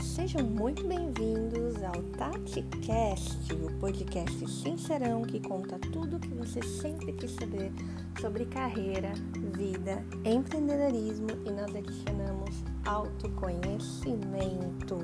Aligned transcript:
Sejam 0.00 0.44
muito 0.44 0.86
bem-vindos 0.86 1.82
ao 1.82 2.00
TatiCast, 2.16 3.52
o 3.54 3.72
podcast 3.80 4.48
sincerão 4.48 5.22
que 5.22 5.40
conta 5.40 5.76
tudo 5.78 6.16
o 6.16 6.20
que 6.20 6.32
você 6.34 6.62
sempre 6.62 7.12
quis 7.12 7.32
saber 7.32 7.72
sobre 8.20 8.44
carreira, 8.46 9.12
vida, 9.56 10.04
empreendedorismo 10.24 11.28
e 11.44 11.50
nós 11.50 11.74
adicionamos 11.74 12.62
autoconhecimento. 12.84 14.98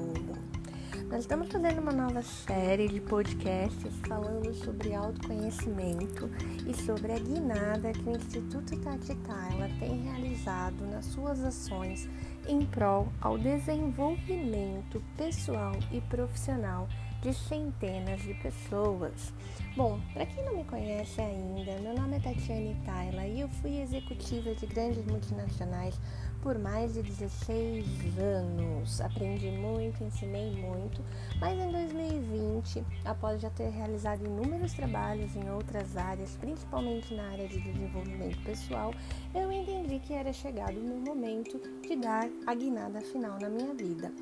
Nós 1.10 1.20
estamos 1.20 1.48
fazendo 1.48 1.80
uma 1.80 1.92
nova 1.92 2.22
série 2.22 2.88
de 2.88 3.00
podcasts 3.00 3.92
falando 4.08 4.54
sobre 4.54 4.94
autoconhecimento 4.94 6.30
e 6.66 6.74
sobre 6.82 7.12
a 7.12 7.18
guinada 7.18 7.92
que 7.92 8.08
o 8.08 8.16
Instituto 8.16 8.76
Tati 8.80 9.14
Taila 9.16 9.68
tem 9.78 10.02
realizado 10.02 10.86
nas 10.86 11.04
suas 11.06 11.40
ações 11.40 12.08
em 12.48 12.64
prol 12.66 13.08
ao 13.20 13.38
desenvolvimento 13.38 15.02
pessoal 15.16 15.72
e 15.92 16.00
profissional 16.00 16.88
de 17.24 17.32
centenas 17.32 18.20
de 18.20 18.34
pessoas. 18.34 19.32
Bom, 19.74 19.98
para 20.12 20.26
quem 20.26 20.44
não 20.44 20.56
me 20.56 20.64
conhece 20.64 21.22
ainda, 21.22 21.80
meu 21.80 21.94
nome 21.94 22.18
é 22.18 22.20
Tatiane 22.20 22.76
Taila 22.84 23.26
e 23.26 23.40
eu 23.40 23.48
fui 23.48 23.80
executiva 23.80 24.54
de 24.54 24.66
grandes 24.66 25.02
multinacionais 25.06 25.98
por 26.42 26.58
mais 26.58 26.92
de 26.92 27.02
16 27.02 27.86
anos. 28.18 29.00
Aprendi 29.00 29.50
muito, 29.50 30.04
ensinei 30.04 30.50
muito, 30.50 31.02
mas 31.40 31.58
em 31.58 31.72
2020, 31.72 32.84
após 33.06 33.40
já 33.40 33.48
ter 33.48 33.70
realizado 33.70 34.26
inúmeros 34.26 34.74
trabalhos 34.74 35.34
em 35.34 35.48
outras 35.48 35.96
áreas, 35.96 36.36
principalmente 36.36 37.14
na 37.14 37.30
área 37.30 37.48
de 37.48 37.58
desenvolvimento 37.58 38.38
pessoal, 38.44 38.92
eu 39.34 39.50
entendi 39.50 39.98
que 39.98 40.12
era 40.12 40.30
chegado 40.30 40.78
o 40.78 40.84
meu 40.84 40.98
momento 40.98 41.58
de 41.80 41.96
dar 41.96 42.28
a 42.46 42.54
guinada 42.54 43.00
final 43.00 43.40
na 43.40 43.48
minha 43.48 43.72
vida. 43.72 44.12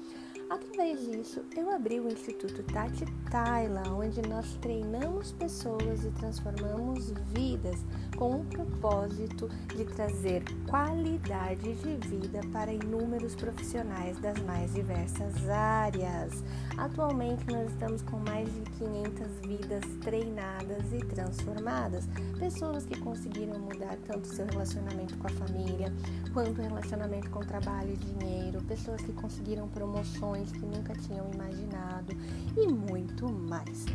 Através 0.52 1.06
disso, 1.06 1.42
eu 1.56 1.70
abri 1.70 1.98
o 1.98 2.12
Instituto 2.12 2.62
Tati 2.64 3.06
Taila, 3.30 3.84
onde 3.88 4.20
nós 4.28 4.54
treinamos 4.60 5.32
pessoas 5.32 6.04
e 6.04 6.10
transformamos 6.10 7.10
vidas 7.32 7.82
com 8.18 8.40
o 8.40 8.44
propósito 8.44 9.48
de 9.74 9.86
trazer 9.86 10.44
qualidade 10.68 11.72
de 11.72 11.96
vida 12.06 12.42
para 12.52 12.70
inúmeros 12.70 13.34
profissionais 13.34 14.18
das 14.18 14.38
mais 14.40 14.74
diversas 14.74 15.48
áreas. 15.48 16.44
Atualmente, 16.76 17.46
nós 17.50 17.70
estamos 17.70 18.02
com 18.02 18.18
mais 18.18 18.46
de 18.52 18.60
500 18.72 19.40
vidas 19.46 19.84
treinadas 20.02 20.92
e 20.92 20.98
transformadas, 20.98 22.06
pessoas 22.38 22.84
que 22.84 23.00
conseguiram 23.00 23.58
mudar 23.58 23.96
tanto 24.06 24.28
seu 24.28 24.44
relacionamento 24.44 25.16
com 25.16 25.26
a 25.28 25.30
família, 25.30 25.90
quanto 26.34 26.60
o 26.60 26.62
relacionamento 26.62 27.30
com 27.30 27.40
o 27.40 27.46
trabalho 27.46 27.94
e 27.94 27.96
dinheiro, 27.96 28.62
pessoas 28.64 29.00
que 29.00 29.12
conseguiram 29.14 29.66
promoções 29.68 30.41
que 30.50 30.64
nunca 30.64 30.94
tinham 30.94 31.30
imaginado 31.32 32.12
e 32.56 32.66
muito 32.66 33.30
mais. 33.30 33.86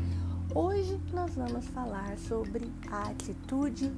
Hoje 0.56 1.00
nós 1.12 1.36
vamos 1.36 1.68
falar 1.68 2.18
sobre 2.18 2.72
a 2.90 3.10
atitude 3.10 3.92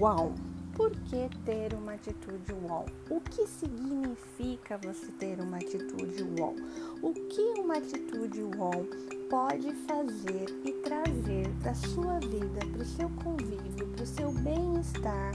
UAU. 0.00 0.34
Por 0.74 0.90
que 0.90 1.30
ter 1.44 1.72
uma 1.72 1.94
atitude 1.94 2.52
UOL? 2.52 2.86
O 3.08 3.20
que 3.20 3.46
significa 3.46 4.76
você 4.78 5.06
ter 5.12 5.40
uma 5.40 5.58
atitude 5.58 6.22
UOL? 6.22 6.56
O 7.00 7.12
que 7.12 7.60
uma 7.60 7.76
atitude 7.76 8.42
UOL 8.42 8.84
pode 9.30 9.72
fazer 9.86 10.46
e 10.64 10.72
trazer 10.82 11.48
para 11.62 11.74
sua 11.74 12.18
vida, 12.18 12.66
para 12.72 12.82
o 12.82 12.84
seu 12.84 13.08
convívio, 13.22 13.86
para 13.88 14.02
o 14.02 14.06
seu 14.06 14.32
bem-estar 14.32 15.32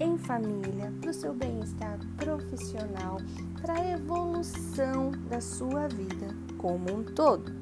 em 0.00 0.16
família, 0.16 0.92
para 1.00 1.10
o 1.10 1.14
seu 1.14 1.34
bem-estar 1.34 1.98
profissional, 2.16 3.18
para 3.60 3.74
a 3.74 3.90
evolução 3.90 5.10
da 5.28 5.40
sua 5.40 5.88
vida 5.88 6.34
como 6.56 6.92
um 6.94 7.02
todo. 7.02 7.52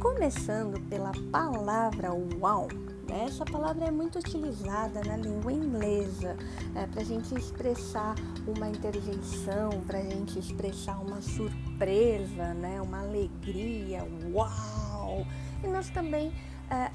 Começando 0.00 0.80
pela 0.88 1.12
palavra 1.30 2.12
wow. 2.12 2.66
Né? 3.08 3.26
Essa 3.26 3.44
palavra 3.44 3.86
é 3.86 3.90
muito 3.90 4.18
utilizada 4.18 5.00
na 5.04 5.16
língua 5.16 5.52
inglesa 5.52 6.36
é, 6.74 6.86
para 6.86 7.02
a 7.02 7.04
gente 7.04 7.34
expressar 7.34 8.14
uma 8.46 8.68
interjeição, 8.68 9.70
para 9.86 9.98
a 9.98 10.02
gente 10.02 10.38
expressar 10.38 10.98
uma 11.00 11.20
surpresa, 11.20 12.54
né? 12.54 12.80
uma 12.80 13.00
alegria, 13.00 14.02
uau! 14.32 15.26
E 15.62 15.66
nós 15.66 15.90
também 15.90 16.32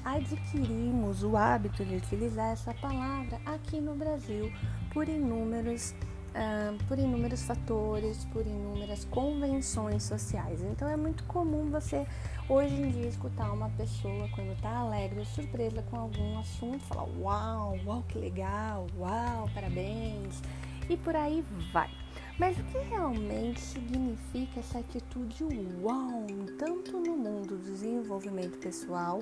adquirimos 0.04 1.22
o 1.22 1.36
hábito 1.36 1.84
de 1.84 1.96
utilizar 1.96 2.50
essa 2.50 2.74
palavra 2.74 3.40
aqui 3.46 3.80
no 3.80 3.94
Brasil 3.94 4.52
por 4.92 5.08
inúmeros 5.08 5.94
Uh, 6.28 6.84
por 6.84 6.98
inúmeros 6.98 7.42
fatores, 7.42 8.26
por 8.26 8.46
inúmeras 8.46 9.04
convenções 9.06 10.02
sociais. 10.02 10.60
Então 10.62 10.86
é 10.86 10.94
muito 10.94 11.24
comum 11.24 11.70
você 11.70 12.06
hoje 12.48 12.74
em 12.74 12.90
dia 12.90 13.08
escutar 13.08 13.50
uma 13.50 13.70
pessoa 13.70 14.28
quando 14.34 14.52
está 14.52 14.68
alegre 14.68 15.18
ou 15.18 15.24
surpresa 15.24 15.82
com 15.90 15.96
algum 15.96 16.38
assunto, 16.38 16.80
falar 16.84 17.08
uau, 17.18 17.76
uau 17.84 18.04
que 18.06 18.18
legal, 18.18 18.86
uau, 18.98 19.48
parabéns 19.54 20.42
e 20.88 20.96
por 20.96 21.16
aí 21.16 21.44
vai. 21.72 21.90
Mas 22.38 22.56
o 22.56 22.62
que 22.64 22.78
realmente 22.90 23.60
significa 23.60 24.60
essa 24.60 24.78
atitude 24.78 25.44
uau, 25.82 26.24
tanto 26.56 27.00
no 27.00 27.16
mundo 27.16 27.56
do 27.56 27.64
desenvolvimento 27.64 28.58
pessoal 28.58 29.20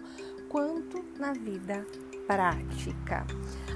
quanto 0.57 1.05
na 1.21 1.35
vida 1.35 1.87
prática? 2.27 3.27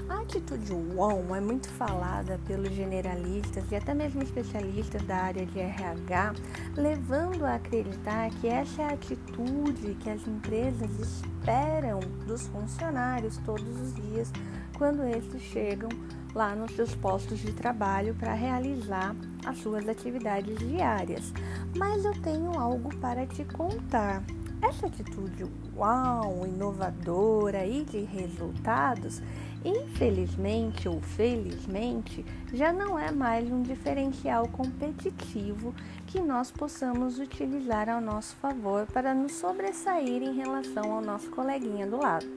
A 0.09 0.21
atitude 0.21 0.73
uau 0.73 1.35
é 1.35 1.39
muito 1.39 1.69
falada 1.69 2.39
pelos 2.47 2.71
generalistas 2.71 3.71
e 3.71 3.75
até 3.75 3.93
mesmo 3.93 4.23
especialistas 4.23 5.03
da 5.03 5.15
área 5.15 5.45
de 5.45 5.59
RH, 5.59 6.33
levando 6.75 7.45
a 7.45 7.53
acreditar 7.53 8.31
que 8.31 8.47
essa 8.47 8.81
é 8.81 8.85
a 8.85 8.93
atitude 8.93 9.95
que 9.99 10.09
as 10.09 10.27
empresas 10.27 10.89
esperam 10.99 11.99
dos 12.25 12.47
funcionários 12.47 13.37
todos 13.45 13.79
os 13.79 13.93
dias 13.93 14.33
quando 14.75 15.03
esses 15.03 15.39
chegam 15.39 15.89
lá 16.33 16.55
nos 16.55 16.71
seus 16.75 16.95
postos 16.95 17.37
de 17.37 17.53
trabalho 17.53 18.15
para 18.15 18.33
realizar 18.33 19.15
as 19.45 19.55
suas 19.59 19.87
atividades 19.87 20.57
diárias. 20.57 21.31
Mas 21.77 22.03
eu 22.03 22.19
tenho 22.23 22.57
algo 22.57 22.89
para 22.95 23.27
te 23.27 23.45
contar. 23.45 24.23
Essa 24.61 24.85
atitude 24.85 25.45
uau, 25.75 26.45
inovadora 26.45 27.65
e 27.65 27.83
de 27.83 27.99
resultados, 28.01 29.21
infelizmente 29.65 30.87
ou 30.87 31.01
felizmente, 31.01 32.23
já 32.53 32.71
não 32.71 32.97
é 32.97 33.11
mais 33.11 33.51
um 33.51 33.63
diferencial 33.63 34.47
competitivo 34.47 35.73
que 36.05 36.19
nós 36.19 36.51
possamos 36.51 37.17
utilizar 37.17 37.89
ao 37.89 37.99
nosso 37.99 38.35
favor 38.35 38.85
para 38.87 39.13
nos 39.13 39.33
sobressair 39.33 40.21
em 40.21 40.35
relação 40.35 40.91
ao 40.93 41.01
nosso 41.01 41.29
coleguinha 41.31 41.87
do 41.87 41.97
lado. 41.97 42.27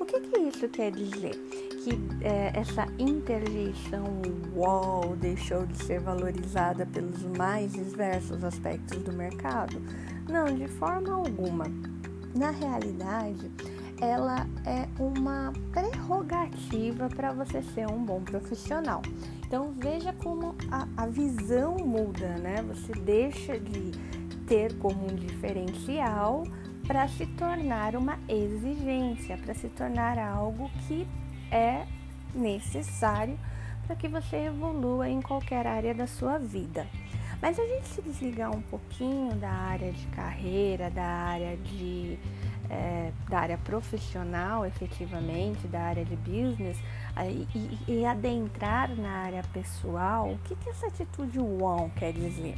O 0.00 0.04
que, 0.04 0.20
que 0.20 0.38
isso 0.40 0.68
quer 0.68 0.92
dizer? 0.92 1.38
que 1.80 1.98
é, 2.20 2.52
essa 2.54 2.86
interjeição 2.98 4.04
wow 4.54 5.16
deixou 5.16 5.64
de 5.64 5.82
ser 5.82 6.00
valorizada 6.00 6.84
pelos 6.84 7.22
mais 7.36 7.72
diversos 7.72 8.44
aspectos 8.44 8.98
do 8.98 9.12
mercado? 9.12 9.80
Não, 10.30 10.44
de 10.46 10.68
forma 10.68 11.12
alguma. 11.12 11.64
Na 12.34 12.50
realidade, 12.52 13.50
ela 14.00 14.46
é 14.64 14.86
uma 15.02 15.52
prerrogativa 15.72 17.08
para 17.08 17.32
você 17.32 17.60
ser 17.62 17.90
um 17.90 18.04
bom 18.04 18.22
profissional. 18.22 19.02
Então 19.44 19.74
veja 19.76 20.12
como 20.12 20.54
a, 20.70 20.86
a 20.96 21.06
visão 21.06 21.76
muda, 21.78 22.38
né? 22.38 22.62
Você 22.62 22.92
deixa 22.92 23.58
de 23.58 23.90
ter 24.46 24.78
como 24.78 25.04
um 25.04 25.16
diferencial 25.16 26.44
para 26.86 27.08
se 27.08 27.26
tornar 27.26 27.96
uma 27.96 28.16
exigência, 28.28 29.36
para 29.36 29.54
se 29.54 29.68
tornar 29.68 30.16
algo 30.16 30.70
que 30.86 31.08
é 31.50 31.84
necessário 32.32 33.36
para 33.84 33.96
que 33.96 34.06
você 34.06 34.36
evolua 34.46 35.08
em 35.08 35.20
qualquer 35.20 35.66
área 35.66 35.92
da 35.92 36.06
sua 36.06 36.38
vida. 36.38 36.86
Mas 37.40 37.58
a 37.58 37.66
gente 37.66 37.88
se 37.88 38.02
desligar 38.02 38.54
um 38.54 38.60
pouquinho 38.62 39.34
da 39.36 39.50
área 39.50 39.92
de 39.92 40.06
carreira, 40.08 40.90
da 40.90 41.04
área 41.04 41.56
de 41.56 42.18
é, 42.70 43.12
da 43.28 43.40
área 43.40 43.58
profissional, 43.58 44.64
efetivamente, 44.64 45.66
da 45.66 45.80
área 45.80 46.04
de 46.04 46.14
business, 46.16 46.78
e, 47.28 47.46
e, 47.88 48.00
e 48.00 48.06
adentrar 48.06 48.94
na 48.96 49.10
área 49.10 49.42
pessoal, 49.52 50.30
o 50.30 50.38
que, 50.38 50.54
que 50.54 50.70
essa 50.70 50.86
atitude 50.86 51.38
wow 51.38 51.90
quer 51.96 52.12
dizer? 52.12 52.56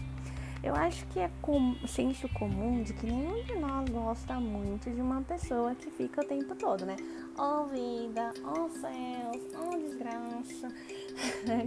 Eu 0.63 0.77
acho 0.77 1.05
que 1.07 1.19
é 1.19 1.29
com, 1.41 1.75
senso 1.89 2.29
comum 2.29 2.85
de 2.85 2.93
que 2.93 3.05
nenhum 3.05 3.43
de 3.43 3.55
nós 3.57 3.89
gosta 3.89 4.35
muito 4.35 4.89
de 4.91 5.01
uma 5.01 5.21
pessoa 5.23 5.75
que 5.75 5.91
fica 5.91 6.21
o 6.21 6.25
tempo 6.25 6.55
todo, 6.55 6.87
né? 6.87 6.97
Oh 7.39 7.65
vida, 7.65 8.35
oh 8.45 8.69
céus, 8.69 9.43
oh 9.57 9.79
desgraça. 9.79 10.69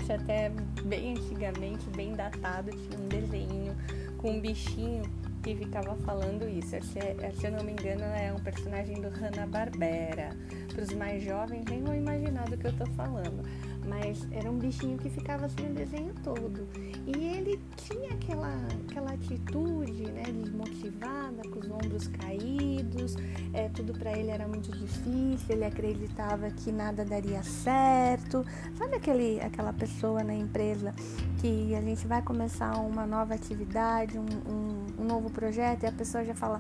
Até 0.13 0.50
bem 0.83 1.13
antigamente, 1.13 1.89
bem 1.89 2.13
datado, 2.13 2.69
tinha 2.71 3.00
um 3.00 3.07
desenho 3.07 3.75
com 4.17 4.31
um 4.31 4.39
bichinho 4.39 5.03
que 5.45 5.56
ficava 5.56 5.95
falando 5.97 6.50
isso. 6.50 6.71
Se, 6.81 7.39
se 7.39 7.45
eu 7.45 7.51
não 7.51 7.63
me 7.63 7.74
engano, 7.74 8.03
é 8.03 8.33
um 8.33 8.39
personagem 8.39 9.00
do 9.00 9.09
Hanna-Barbera. 9.09 10.36
para 10.74 10.83
os 10.83 10.92
mais 10.94 11.24
jovens 11.24 11.63
nem 11.69 11.83
vão 11.83 11.94
imaginar 11.95 12.50
do 12.50 12.57
que 12.57 12.65
eu 12.65 12.71
estou 12.71 12.88
falando 12.95 13.44
mas 13.88 14.27
era 14.31 14.50
um 14.50 14.57
bichinho 14.57 14.97
que 14.97 15.09
ficava 15.09 15.45
assim 15.45 15.68
o 15.69 15.74
desenho 15.74 16.13
todo. 16.24 16.68
E 17.06 17.12
ele 17.12 17.59
tinha 17.77 18.13
aquela, 18.13 18.51
aquela 18.88 19.12
atitude, 19.13 20.12
né, 20.12 20.24
desmotivada, 20.24 21.42
com 21.50 21.59
os 21.59 21.69
ombros 21.69 22.07
caídos, 22.07 23.15
é, 23.53 23.69
tudo 23.69 23.94
para 23.94 24.18
ele 24.18 24.31
era 24.31 24.48
muito 24.48 24.71
difícil, 24.71 25.45
ele 25.50 25.65
acreditava 25.65 26.50
que 26.50 26.71
nada 26.71 27.06
daria 27.06 27.44
certo. 27.44 28.45
Sabe 28.77 28.95
aquele, 28.95 29.39
aquela 29.41 29.74
pessoa 29.74 30.24
na 30.24 30.33
empresa 30.33 30.94
que 31.39 31.75
a 31.75 31.81
gente 31.81 32.07
vai 32.07 32.21
começar 32.21 32.77
uma 32.80 33.06
nova 33.06 33.36
atividade, 33.36 34.18
um, 34.18 34.25
um, 34.25 34.75
um 35.06 35.07
novo 35.07 35.30
projeto 35.30 35.84
e 35.84 35.88
a 35.88 35.92
pessoa 35.92 36.25
já 36.25 36.34
fala, 36.34 36.60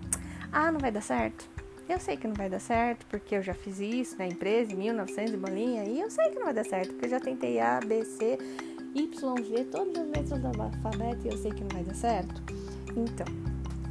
ah, 0.51 0.71
não 0.71 0.79
vai 0.79 0.91
dar 0.91 1.01
certo? 1.01 1.49
Eu 1.89 1.99
sei 1.99 2.17
que 2.17 2.27
não 2.27 2.33
vai 2.33 2.49
dar 2.49 2.59
certo, 2.59 3.05
porque 3.07 3.35
eu 3.35 3.43
já 3.43 3.53
fiz 3.53 3.79
isso 3.79 4.17
na 4.17 4.25
empresa 4.25 4.71
em 4.71 4.75
1900 4.75 5.33
e 5.33 5.37
bolinha, 5.37 5.83
e 5.83 5.99
eu 5.99 6.09
sei 6.09 6.29
que 6.29 6.35
não 6.35 6.45
vai 6.45 6.53
dar 6.53 6.65
certo, 6.65 6.89
porque 6.91 7.05
eu 7.05 7.09
já 7.09 7.19
tentei 7.19 7.59
A, 7.59 7.79
B, 7.79 8.03
C, 8.05 8.37
Y, 8.95 9.35
Z, 9.43 9.63
todas 9.65 9.97
as 9.97 10.07
letras 10.07 10.41
do 10.41 10.61
alfabeto 10.61 11.27
e 11.27 11.31
eu 11.31 11.37
sei 11.37 11.51
que 11.51 11.61
não 11.61 11.69
vai 11.69 11.83
dar 11.83 11.95
certo. 11.95 12.41
Então, 12.95 13.27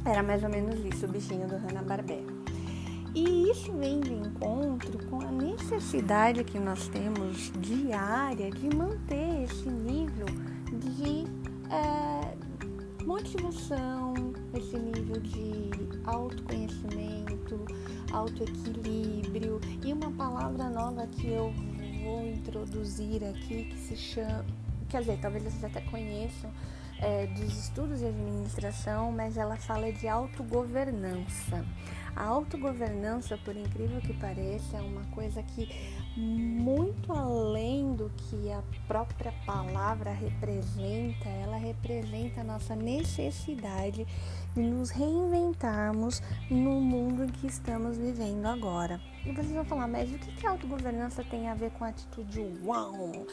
era 0.05 0.23
mais 0.23 0.43
ou 0.43 0.49
menos 0.49 0.83
isso 0.83 1.05
o 1.05 1.09
bichinho 1.09 1.47
do 1.47 1.55
Hanna-Barbera. 1.55 2.35
E 3.13 3.49
isso 3.49 3.71
vem 3.71 4.01
de 4.01 4.13
encontro 4.13 4.99
com 5.07 5.21
a 5.21 5.31
necessidade 5.31 6.43
que 6.43 6.59
nós 6.59 6.89
temos 6.89 7.49
diária 7.61 8.51
de 8.51 8.75
manter 8.75 9.43
esse 9.43 9.69
nível 9.69 10.25
de 10.69 11.23
é, 11.71 12.35
motivação, 13.05 14.13
esse 14.57 14.77
nível 14.77 15.19
de 15.21 15.69
autoconhecimento, 16.05 17.65
autoequilíbrio 18.11 19.59
e 19.83 19.91
uma 19.91 20.11
palavra 20.11 20.69
nova 20.69 21.07
que 21.07 21.27
eu 21.27 21.53
vou 22.03 22.27
introduzir 22.27 23.23
aqui 23.23 23.65
que 23.65 23.77
se 23.77 23.95
chama, 23.95 24.45
quer 24.89 25.01
dizer, 25.01 25.19
talvez 25.21 25.43
vocês 25.43 25.63
até 25.63 25.81
conheçam 25.81 26.51
é, 26.99 27.27
dos 27.27 27.57
estudos 27.57 27.99
de 27.99 28.05
administração, 28.05 29.11
mas 29.11 29.37
ela 29.37 29.57
fala 29.57 29.91
de 29.91 30.07
autogovernança. 30.07 31.65
A 32.15 32.23
autogovernança, 32.23 33.37
por 33.37 33.55
incrível 33.57 33.99
que 33.99 34.13
pareça, 34.13 34.77
é 34.77 34.81
uma 34.81 35.03
coisa 35.07 35.43
que 35.43 35.67
muito 36.15 37.11
além 37.11 37.93
do 37.93 38.09
que 38.15 38.51
a 38.51 38.63
própria 38.87 39.33
palavra 39.45 40.11
representa, 40.11 41.27
ela 41.27 41.57
representa 41.57 42.41
a 42.41 42.43
nossa 42.43 42.75
necessidade 42.75 44.07
de 44.53 44.61
nos 44.61 44.89
reinventarmos 44.89 46.21
no 46.49 46.79
mundo 46.79 47.25
em 47.25 47.29
que 47.29 47.47
estamos 47.47 47.97
vivendo 47.97 48.45
agora. 48.45 49.01
E 49.25 49.31
vocês 49.31 49.51
vão 49.51 49.65
falar, 49.65 49.87
mas 49.87 50.09
o 50.11 50.17
que 50.17 50.45
a 50.45 50.51
autogovernança 50.51 51.23
tem 51.23 51.49
a 51.49 51.53
ver 51.53 51.71
com 51.71 51.83
a 51.83 51.89
atitude 51.89 52.45
uau? 52.63 53.25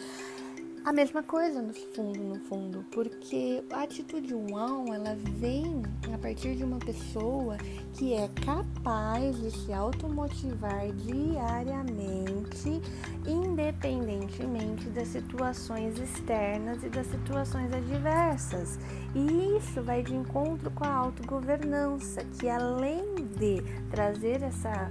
A 0.84 0.92
mesma 0.92 1.22
coisa 1.22 1.62
no 1.62 1.72
fundo, 1.72 2.18
no 2.18 2.40
fundo, 2.40 2.84
porque 2.90 3.62
a 3.72 3.84
atitude 3.84 4.34
uau, 4.34 4.92
ela 4.92 5.16
vem 5.38 5.80
a 6.12 6.18
partir 6.18 6.56
de 6.56 6.64
uma 6.64 6.80
pessoa 6.80 7.56
que 7.92 8.12
é 8.14 8.28
capaz 8.44 9.40
de 9.40 9.52
se 9.52 9.72
automotivar 9.72 10.90
diariamente, 10.90 12.82
independentemente 13.24 14.88
das 14.88 15.06
situações 15.06 16.00
externas 16.00 16.82
e 16.82 16.88
das 16.88 17.06
situações 17.06 17.72
adversas. 17.72 18.76
E 19.14 19.56
isso 19.56 19.80
vai 19.84 20.02
de 20.02 20.16
encontro 20.16 20.68
com 20.72 20.84
a 20.84 20.92
autogovernança, 20.92 22.24
que 22.40 22.48
além 22.48 23.14
de 23.38 23.62
trazer 23.88 24.42
essa, 24.42 24.90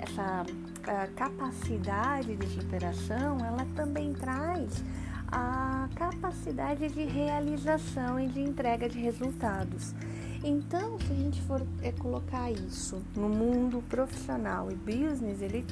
essa 0.00 0.44
capacidade 1.14 2.34
de 2.34 2.46
superação, 2.48 3.38
ela 3.38 3.64
também 3.76 4.12
traz 4.14 4.82
a 5.30 5.88
capacidade 5.94 6.88
de 6.88 7.04
realização 7.04 8.18
e 8.18 8.26
de 8.28 8.40
entrega 8.40 8.88
de 8.88 8.98
resultados. 8.98 9.94
Então, 10.44 11.00
se 11.00 11.12
a 11.12 11.16
gente 11.16 11.42
for 11.42 11.66
é, 11.82 11.90
colocar 11.90 12.50
isso 12.50 13.02
no 13.16 13.28
mundo 13.28 13.82
profissional 13.88 14.70
e 14.70 14.74
business, 14.76 15.42
ele 15.42 15.64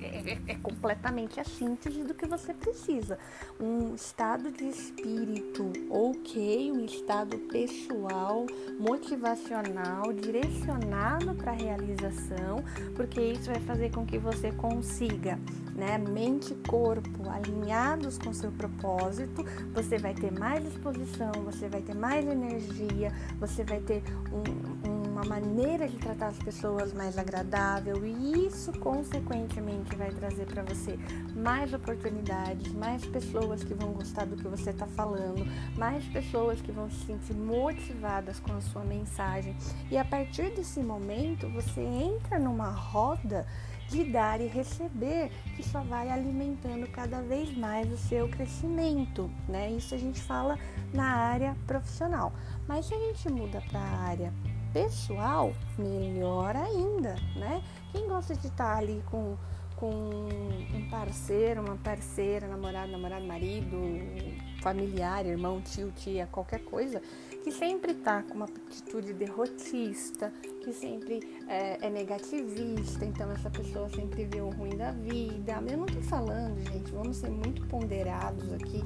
é, 0.00 0.32
é, 0.32 0.38
é, 0.48 0.54
completamente 0.54 1.38
a 1.38 1.44
síntese 1.44 2.02
do 2.02 2.14
que 2.14 2.26
você 2.26 2.54
precisa. 2.54 3.18
Um 3.60 3.94
estado 3.94 4.50
de 4.50 4.64
espírito 4.64 5.70
ok, 5.90 6.72
um 6.72 6.84
estado 6.86 7.36
pessoal, 7.50 8.46
motivacional, 8.78 10.10
direcionado 10.12 11.34
para 11.34 11.52
a 11.52 11.54
realização, 11.54 12.64
porque 12.96 13.20
isso 13.20 13.50
vai 13.50 13.60
fazer 13.60 13.90
com 13.90 14.06
que 14.06 14.18
você 14.18 14.50
consiga 14.52 15.38
né, 15.74 15.98
mente 15.98 16.52
e 16.52 16.68
corpo 16.68 17.28
alinhados 17.28 18.18
com 18.18 18.32
seu 18.32 18.50
propósito, 18.52 19.44
você 19.72 19.98
vai 19.98 20.14
ter 20.14 20.32
mais 20.32 20.62
disposição, 20.62 21.32
você 21.44 21.68
vai 21.68 21.82
ter 21.82 21.94
mais 21.94 22.24
energia, 22.26 23.12
você 23.40 23.64
vai 23.64 23.80
ter 23.80 24.02
um, 24.32 25.04
uma 25.14 25.24
maneira 25.24 25.88
de 25.88 25.96
tratar 25.96 26.28
as 26.28 26.38
pessoas 26.38 26.92
mais 26.92 27.16
agradável 27.16 28.04
e 28.04 28.46
isso 28.46 28.72
consequentemente 28.80 29.94
vai 29.96 30.10
trazer 30.10 30.46
para 30.46 30.62
você 30.62 30.98
mais 31.36 31.72
oportunidades, 31.72 32.72
mais 32.72 33.04
pessoas 33.06 33.62
que 33.62 33.74
vão 33.74 33.92
gostar 33.92 34.26
do 34.26 34.36
que 34.36 34.46
você 34.48 34.70
está 34.70 34.86
falando, 34.86 35.46
mais 35.76 36.04
pessoas 36.06 36.60
que 36.60 36.72
vão 36.72 36.90
se 36.90 37.06
sentir 37.06 37.34
motivadas 37.34 38.40
com 38.40 38.52
a 38.52 38.60
sua 38.60 38.82
mensagem. 38.82 39.56
E 39.90 39.96
a 39.96 40.04
partir 40.04 40.50
desse 40.54 40.80
momento 40.80 41.48
você 41.48 41.80
entra 41.80 42.38
numa 42.38 42.70
roda 42.70 43.46
de 43.88 44.04
dar 44.04 44.40
e 44.40 44.46
receber, 44.46 45.30
que 45.56 45.62
só 45.62 45.80
vai 45.82 46.10
alimentando 46.10 46.86
cada 46.88 47.20
vez 47.22 47.56
mais 47.56 47.92
o 47.92 47.96
seu 47.96 48.28
crescimento, 48.28 49.30
né? 49.48 49.70
Isso 49.70 49.94
a 49.94 49.98
gente 49.98 50.20
fala 50.20 50.58
na 50.92 51.06
área 51.06 51.56
profissional. 51.66 52.32
Mas 52.66 52.86
se 52.86 52.94
a 52.94 52.98
gente 52.98 53.30
muda 53.30 53.62
para 53.70 53.80
a 53.80 53.98
área 54.00 54.32
pessoal, 54.72 55.52
melhor 55.78 56.56
ainda, 56.56 57.14
né? 57.36 57.62
Quem 57.92 58.08
gosta 58.08 58.34
de 58.34 58.48
estar 58.48 58.76
ali 58.76 59.02
com, 59.06 59.36
com 59.76 59.90
um 59.90 60.88
parceiro, 60.90 61.60
uma 61.60 61.76
parceira, 61.76 62.48
namorado, 62.48 62.90
namorado, 62.90 63.24
marido, 63.24 63.76
familiar, 64.60 65.24
irmão, 65.26 65.60
tio, 65.60 65.92
tia, 65.92 66.26
qualquer 66.26 66.64
coisa, 66.64 67.00
que 67.44 67.52
sempre 67.52 67.92
está 67.92 68.22
com 68.22 68.36
uma 68.36 68.46
atitude 68.46 69.12
derrotista, 69.12 70.32
que 70.62 70.72
sempre 70.72 71.20
é, 71.46 71.86
é, 71.86 71.90
negativista, 71.90 73.04
então 73.04 73.30
essa 73.30 73.50
pessoa 73.50 73.86
sempre 73.90 74.24
vê 74.24 74.40
o 74.40 74.48
ruim 74.48 74.74
da 74.74 74.92
vida. 74.92 75.62
Eu 75.70 75.76
não 75.76 75.84
estou 75.84 76.02
falando, 76.04 76.58
gente, 76.72 76.90
vamos 76.90 77.18
ser 77.18 77.28
muito 77.28 77.62
ponderados 77.66 78.50
aqui, 78.54 78.82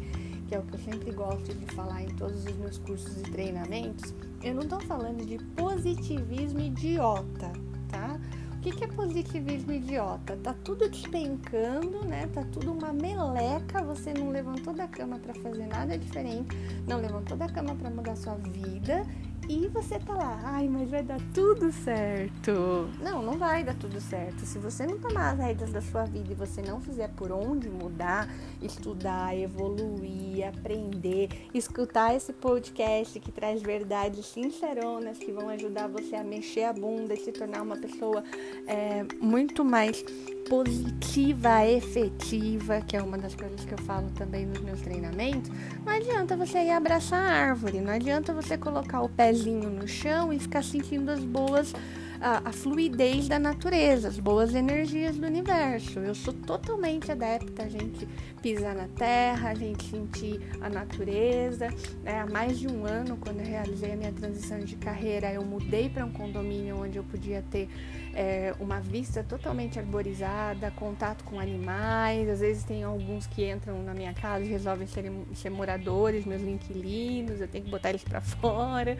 que 0.48 0.56
é 0.56 0.58
o 0.58 0.64
que 0.64 0.74
eu 0.74 0.80
sempre 0.80 1.12
gosto 1.12 1.54
de 1.54 1.66
falar 1.72 2.02
em 2.02 2.08
todos 2.16 2.44
os 2.44 2.56
meus 2.56 2.78
cursos 2.78 3.16
e 3.18 3.22
treinamentos. 3.30 4.12
Eu 4.42 4.56
não 4.56 4.62
estou 4.62 4.80
falando 4.80 5.24
de 5.24 5.38
positivismo 5.54 6.58
idiota, 6.58 7.52
tá? 7.88 8.18
O 8.58 8.60
que, 8.60 8.72
que 8.72 8.84
é 8.84 8.88
positivismo 8.88 9.70
idiota? 9.70 10.36
Tá 10.42 10.52
tudo 10.64 10.88
despencando, 10.88 12.04
né? 12.04 12.28
Tá 12.34 12.44
tudo 12.52 12.72
uma 12.72 12.92
meleca. 12.92 13.80
Você 13.84 14.12
não 14.12 14.30
levantou 14.30 14.74
da 14.74 14.88
cama 14.88 15.16
para 15.16 15.32
fazer 15.34 15.68
nada 15.68 15.96
diferente, 15.96 16.56
não 16.84 17.00
levantou 17.00 17.36
da 17.36 17.48
cama 17.48 17.76
para 17.76 17.88
mudar 17.88 18.16
sua 18.16 18.34
vida 18.34 19.06
e 19.48 19.66
você 19.68 19.98
tá 19.98 20.12
lá, 20.12 20.40
ai, 20.44 20.68
mas 20.68 20.90
vai 20.90 21.02
dar 21.02 21.18
tudo 21.32 21.72
certo. 21.72 22.88
Não, 23.00 23.22
não 23.22 23.38
vai 23.38 23.64
dar 23.64 23.74
tudo 23.74 24.00
certo. 24.00 24.44
Se 24.44 24.58
você 24.58 24.86
não 24.86 24.98
tomar 24.98 25.32
as 25.32 25.38
rédeas 25.38 25.72
da 25.72 25.80
sua 25.80 26.04
vida 26.04 26.32
e 26.32 26.34
você 26.34 26.60
não 26.60 26.80
fizer 26.80 27.08
por 27.16 27.32
onde 27.32 27.68
mudar, 27.70 28.28
estudar, 28.60 29.34
evoluir, 29.36 30.46
aprender, 30.46 31.30
escutar 31.54 32.14
esse 32.14 32.32
podcast 32.32 33.18
que 33.20 33.32
traz 33.32 33.62
verdades 33.62 34.26
sinceronas 34.26 35.16
que 35.16 35.32
vão 35.32 35.48
ajudar 35.48 35.88
você 35.88 36.16
a 36.16 36.24
mexer 36.24 36.64
a 36.64 36.72
bunda 36.72 37.14
e 37.14 37.16
se 37.16 37.32
tornar 37.32 37.62
uma 37.62 37.76
pessoa 37.76 38.22
é, 38.66 39.04
muito 39.20 39.64
mais 39.64 40.04
positiva, 40.48 41.66
efetiva, 41.66 42.80
que 42.80 42.96
é 42.96 43.02
uma 43.02 43.18
das 43.18 43.34
coisas 43.34 43.64
que 43.64 43.72
eu 43.72 43.78
falo 43.78 44.10
também 44.16 44.46
nos 44.46 44.60
meus 44.60 44.80
treinamentos, 44.80 45.50
não 45.84 45.92
adianta 45.92 46.36
você 46.36 46.58
ir 46.64 46.70
abraçar 46.70 47.20
a 47.20 47.50
árvore, 47.50 47.80
não 47.80 47.92
adianta 47.92 48.32
você 48.32 48.56
colocar 48.56 49.02
o 49.02 49.08
pezinho 49.08 49.68
no 49.68 49.86
chão 49.86 50.32
e 50.32 50.38
ficar 50.38 50.64
sentindo 50.64 51.10
as 51.10 51.22
boas 51.22 51.72
a, 52.20 52.48
a, 52.48 52.52
fluidez 52.52 53.28
da 53.28 53.38
natureza, 53.38 54.08
as 54.08 54.18
boas 54.18 54.54
energias 54.54 55.16
do 55.16 55.26
universo. 55.26 55.98
Eu 55.98 56.14
sou 56.14 56.32
totalmente 56.32 57.10
adepta 57.12 57.64
a 57.64 57.68
gente 57.68 58.06
pisar 58.42 58.74
na 58.74 58.88
terra, 58.88 59.50
a 59.50 59.54
gente 59.54 59.84
sentir 59.84 60.40
a 60.60 60.68
natureza. 60.68 61.68
Né? 62.02 62.20
Há 62.20 62.26
mais 62.26 62.58
de 62.58 62.66
um 62.68 62.84
ano, 62.84 63.16
quando 63.16 63.40
eu 63.40 63.46
realizei 63.46 63.92
a 63.92 63.96
minha 63.96 64.12
transição 64.12 64.58
de 64.60 64.76
carreira, 64.76 65.32
eu 65.32 65.44
mudei 65.44 65.88
para 65.88 66.04
um 66.04 66.10
condomínio 66.10 66.80
onde 66.82 66.98
eu 66.98 67.04
podia 67.04 67.42
ter 67.50 67.68
é, 68.14 68.54
uma 68.58 68.80
vista 68.80 69.22
totalmente 69.22 69.78
arborizada, 69.78 70.70
contato 70.72 71.24
com 71.24 71.38
animais. 71.38 72.28
Às 72.28 72.40
vezes 72.40 72.64
tem 72.64 72.82
alguns 72.82 73.26
que 73.26 73.48
entram 73.48 73.82
na 73.82 73.94
minha 73.94 74.12
casa 74.12 74.44
e 74.44 74.48
resolvem 74.48 74.86
ser, 74.86 75.10
ser 75.34 75.50
moradores, 75.50 76.24
meus 76.24 76.42
inquilinos. 76.42 77.40
Eu 77.40 77.48
tenho 77.48 77.64
que 77.64 77.70
botar 77.70 77.90
eles 77.90 78.02
para 78.02 78.20
fora, 78.22 78.96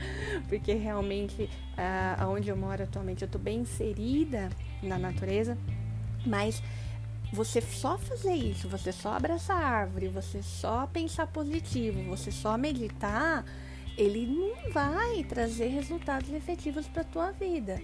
porque 0.49 0.73
realmente 0.75 1.49
ah, 1.79 2.17
aonde 2.19 2.49
eu 2.49 2.57
moro 2.57 2.83
atualmente 2.83 3.23
eu 3.23 3.27
estou 3.27 3.41
bem 3.41 3.61
inserida 3.61 4.51
na 4.83 4.99
natureza, 4.99 5.57
mas 6.27 6.61
você 7.33 7.61
só 7.61 7.97
fazer 7.97 8.35
isso, 8.35 8.69
você 8.69 8.91
só 8.91 9.13
abraçar 9.13 9.57
a 9.63 9.67
árvore, 9.67 10.09
você 10.09 10.43
só 10.43 10.87
pensar 10.87 11.29
positivo, 11.29 12.03
você 12.05 12.33
só 12.33 12.59
meditar, 12.59 13.45
ele 13.97 14.27
não 14.27 14.73
vai 14.73 15.23
trazer 15.25 15.69
resultados 15.69 16.33
efetivos 16.33 16.89
para 16.89 17.03
a 17.03 17.05
tua 17.05 17.31
vida. 17.31 17.81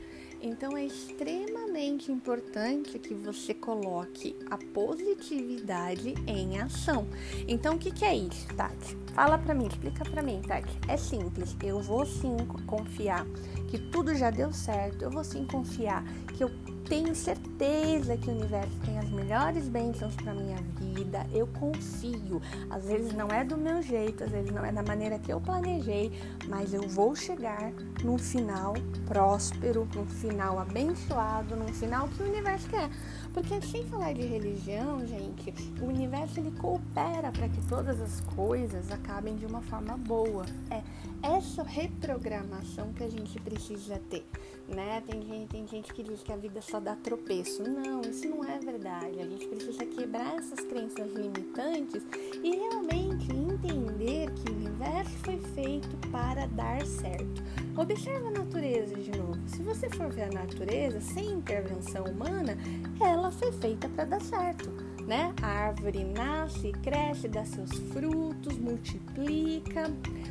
Então 0.47 0.77
é 0.77 0.85
extremamente 0.85 2.13
importante 2.13 2.99
que 2.99 3.15
você 3.15 3.55
coloque 3.55 4.37
a 4.51 4.59
positividade 4.59 6.13
em 6.27 6.61
ação. 6.61 7.09
Então 7.49 7.77
o 7.77 7.79
que, 7.79 7.91
que 7.91 8.05
é 8.05 8.15
isso, 8.15 8.47
Tati? 8.49 8.95
Fala 9.15 9.39
para 9.39 9.55
mim, 9.55 9.67
explica 9.67 10.05
para 10.05 10.23
mim, 10.23 10.43
Tati. 10.47 10.79
É 10.87 10.99
simples. 10.99 11.57
Eu 11.63 11.81
vou 11.81 12.05
sim 12.05 12.37
confiar 12.67 13.25
que 13.71 13.79
tudo 13.79 14.15
já 14.15 14.29
deu 14.29 14.53
certo. 14.53 15.01
Eu 15.01 15.11
vou 15.11 15.25
sim 15.25 15.47
confiar 15.47 16.05
que 16.37 16.45
eu 16.45 16.51
tenho 16.89 17.15
certeza 17.15 18.17
que 18.17 18.29
o 18.29 18.33
universo 18.33 18.79
tem 18.85 18.99
as 18.99 19.09
melhores 19.11 19.69
bênçãos 19.69 20.15
para 20.17 20.35
minha 20.35 20.59
vida. 20.79 21.27
Eu 21.33 21.47
confio. 21.47 22.41
Às 22.71 22.85
vezes 22.85 23.13
não 23.15 23.29
é 23.29 23.45
do 23.45 23.57
meu 23.57 23.83
jeito, 23.83 24.25
às 24.25 24.31
vezes 24.31 24.51
não 24.51 24.65
é 24.65 24.73
da 24.73 24.83
maneira 24.83 25.19
que 25.19 25.33
eu 25.33 25.41
planejei, 25.41 26.13
mas 26.49 26.75
eu 26.75 26.83
vou 26.89 27.15
chegar 27.15 27.73
num 28.03 28.19
final 28.19 28.75
próspero, 29.07 29.89
num 29.95 30.07
final 30.07 30.59
abençoado, 30.59 31.57
num 31.57 31.69
final 31.69 32.09
que 32.09 32.23
o 32.23 32.27
universo 32.27 32.69
quer. 32.69 32.91
Porque 33.35 33.61
sem 33.61 33.85
falar 33.87 34.15
de 34.15 34.23
religião, 34.23 35.05
gente, 35.05 35.53
o 35.83 35.87
universo 35.87 36.39
ele 36.39 36.53
coopera 36.53 37.33
para 37.33 37.49
que 37.49 37.61
todas 37.67 38.01
as 38.01 38.21
coisas 38.21 38.93
acabem 38.93 39.35
de 39.35 39.45
uma 39.45 39.61
forma 39.61 39.97
boa. 39.99 40.47
É 40.71 40.81
essa 41.21 41.65
reprogramação 41.65 42.93
que 42.93 43.03
a 43.03 43.11
gente 43.11 43.41
precisa 43.41 44.01
ter 44.09 44.25
né? 44.69 45.03
Tem 45.07 45.23
gente, 45.23 45.49
tem 45.49 45.67
gente 45.67 45.93
que 45.93 46.03
diz 46.03 46.23
que 46.23 46.33
a 46.33 46.37
vida 46.37 46.61
só 46.63 46.81
dá 46.81 46.97
tropeço. 46.97 47.63
Não, 47.63 48.01
isso 48.03 48.29
não 48.29 48.45
é 48.45 48.59
verdade. 48.59 49.21
A 49.21 49.27
gente 49.27 49.47
precisa 49.47 49.85
quebrar 49.85 50.37
essas 50.37 50.61
crenças 50.61 51.13
limitantes 51.13 52.03
e 52.43 52.57
realmente 52.57 53.31
entender 53.33 54.31
que 54.33 54.64
universo 54.75 55.17
foi 55.19 55.39
feito 55.55 55.97
para 56.11 56.47
dar 56.47 56.85
certo. 56.85 57.45
Observa 57.77 58.29
a 58.29 58.31
natureza 58.31 58.95
de 58.97 59.11
novo. 59.17 59.39
Se 59.47 59.63
você 59.63 59.89
for 59.91 60.11
ver 60.11 60.25
a 60.25 60.33
natureza 60.33 61.01
sem 61.01 61.33
intervenção 61.33 62.05
humana, 62.05 62.59
ela 63.01 63.31
foi 63.31 63.53
feita 63.53 63.89
para 63.89 64.05
dar 64.05 64.21
certo. 64.21 64.71
Né? 65.07 65.33
A 65.43 65.47
árvore 65.47 66.05
nasce, 66.05 66.73
cresce, 66.83 67.29
dá 67.29 67.45
seus 67.45 67.71
frutos, 67.93 68.57
multiplica, 68.57 69.91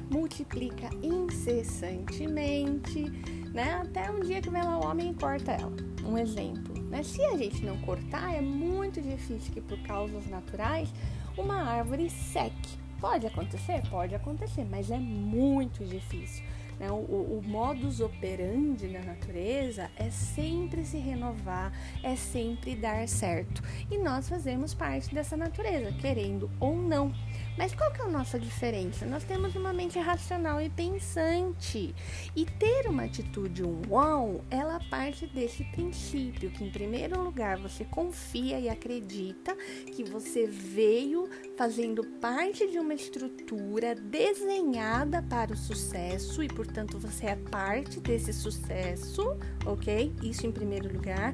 multiplica 0.10 0.90
incessantemente 1.02 3.12
né? 3.54 3.82
Até 3.84 4.10
um 4.10 4.22
dia 4.22 4.42
que 4.42 4.50
vem 4.50 4.64
lá 4.64 4.80
o 4.80 4.86
homem 4.86 5.12
e 5.12 5.14
corta 5.14 5.52
ela. 5.52 5.72
Um 6.04 6.18
exemplo, 6.18 6.74
né? 6.90 7.04
Se 7.04 7.24
a 7.24 7.38
gente 7.38 7.64
não 7.64 7.78
cortar, 7.82 8.34
é 8.34 8.42
muito 8.42 9.00
difícil 9.00 9.54
que 9.54 9.62
por 9.62 9.78
causas 9.84 10.28
naturais 10.28 10.92
uma 11.38 11.56
árvore 11.56 12.10
seque. 12.10 12.83
Pode 13.04 13.28
acontecer? 13.28 13.82
Pode 13.90 14.16
acontecer, 14.16 14.64
mas 14.64 14.90
é 14.90 14.98
muito 14.98 15.84
difícil. 15.84 16.42
Né? 16.80 16.90
O, 16.90 16.94
o, 16.94 17.40
o 17.40 17.44
modus 17.46 18.00
operandi 18.00 18.88
na 18.88 19.02
natureza 19.02 19.92
é 19.98 20.10
sempre 20.10 20.86
se 20.86 20.98
renovar, 21.00 21.74
é 22.02 22.16
sempre 22.16 22.78
dar 22.78 23.06
certo. 23.10 23.62
E 23.92 23.98
nós 23.98 24.30
fazemos 24.30 24.74
parte 24.74 25.14
dessa 25.14 25.36
natureza, 25.36 25.92
querendo 26.00 26.50
ou 26.62 26.78
não. 26.78 27.14
Mas 27.58 27.76
qual 27.76 27.92
que 27.92 28.02
é 28.02 28.06
a 28.06 28.10
nossa 28.10 28.40
diferença? 28.40 29.06
Nós 29.06 29.24
temos 29.24 29.56
uma 29.56 29.72
mente 29.72 30.00
racional 30.00 30.60
e 30.60 30.70
pensante. 30.70 31.94
E 32.36 32.46
ter 32.46 32.88
uma 32.88 33.04
atitude 33.04 33.64
um 33.64 33.82
wow, 33.88 34.44
ela 34.50 34.80
parte 34.90 35.28
desse 35.28 35.64
princípio 35.66 36.50
que 36.50 36.64
em 36.64 36.72
primeiro 36.72 37.22
lugar 37.22 37.58
você 37.58 37.86
confia 37.86 38.60
e 38.60 38.68
acredita 38.68 39.56
que 39.96 40.04
você 40.04 40.48
veio 40.48 41.30
fazendo 41.56 42.04
parte 42.20 42.70
de 42.70 42.80
uma 42.80 42.94
estrutura 42.94 43.94
desenhada 43.94 45.22
para 45.22 45.54
o 45.54 45.58
sucesso 45.58 46.42
e 46.42 46.48
portanto 46.48 46.98
você 46.98 47.28
é 47.28 47.36
parte 47.36 48.00
desse 48.00 48.34
sucesso, 48.34 49.38
OK? 49.66 50.12
Isso 50.24 50.48
em 50.48 50.52
primeiro 50.52 50.92
lugar. 50.92 51.34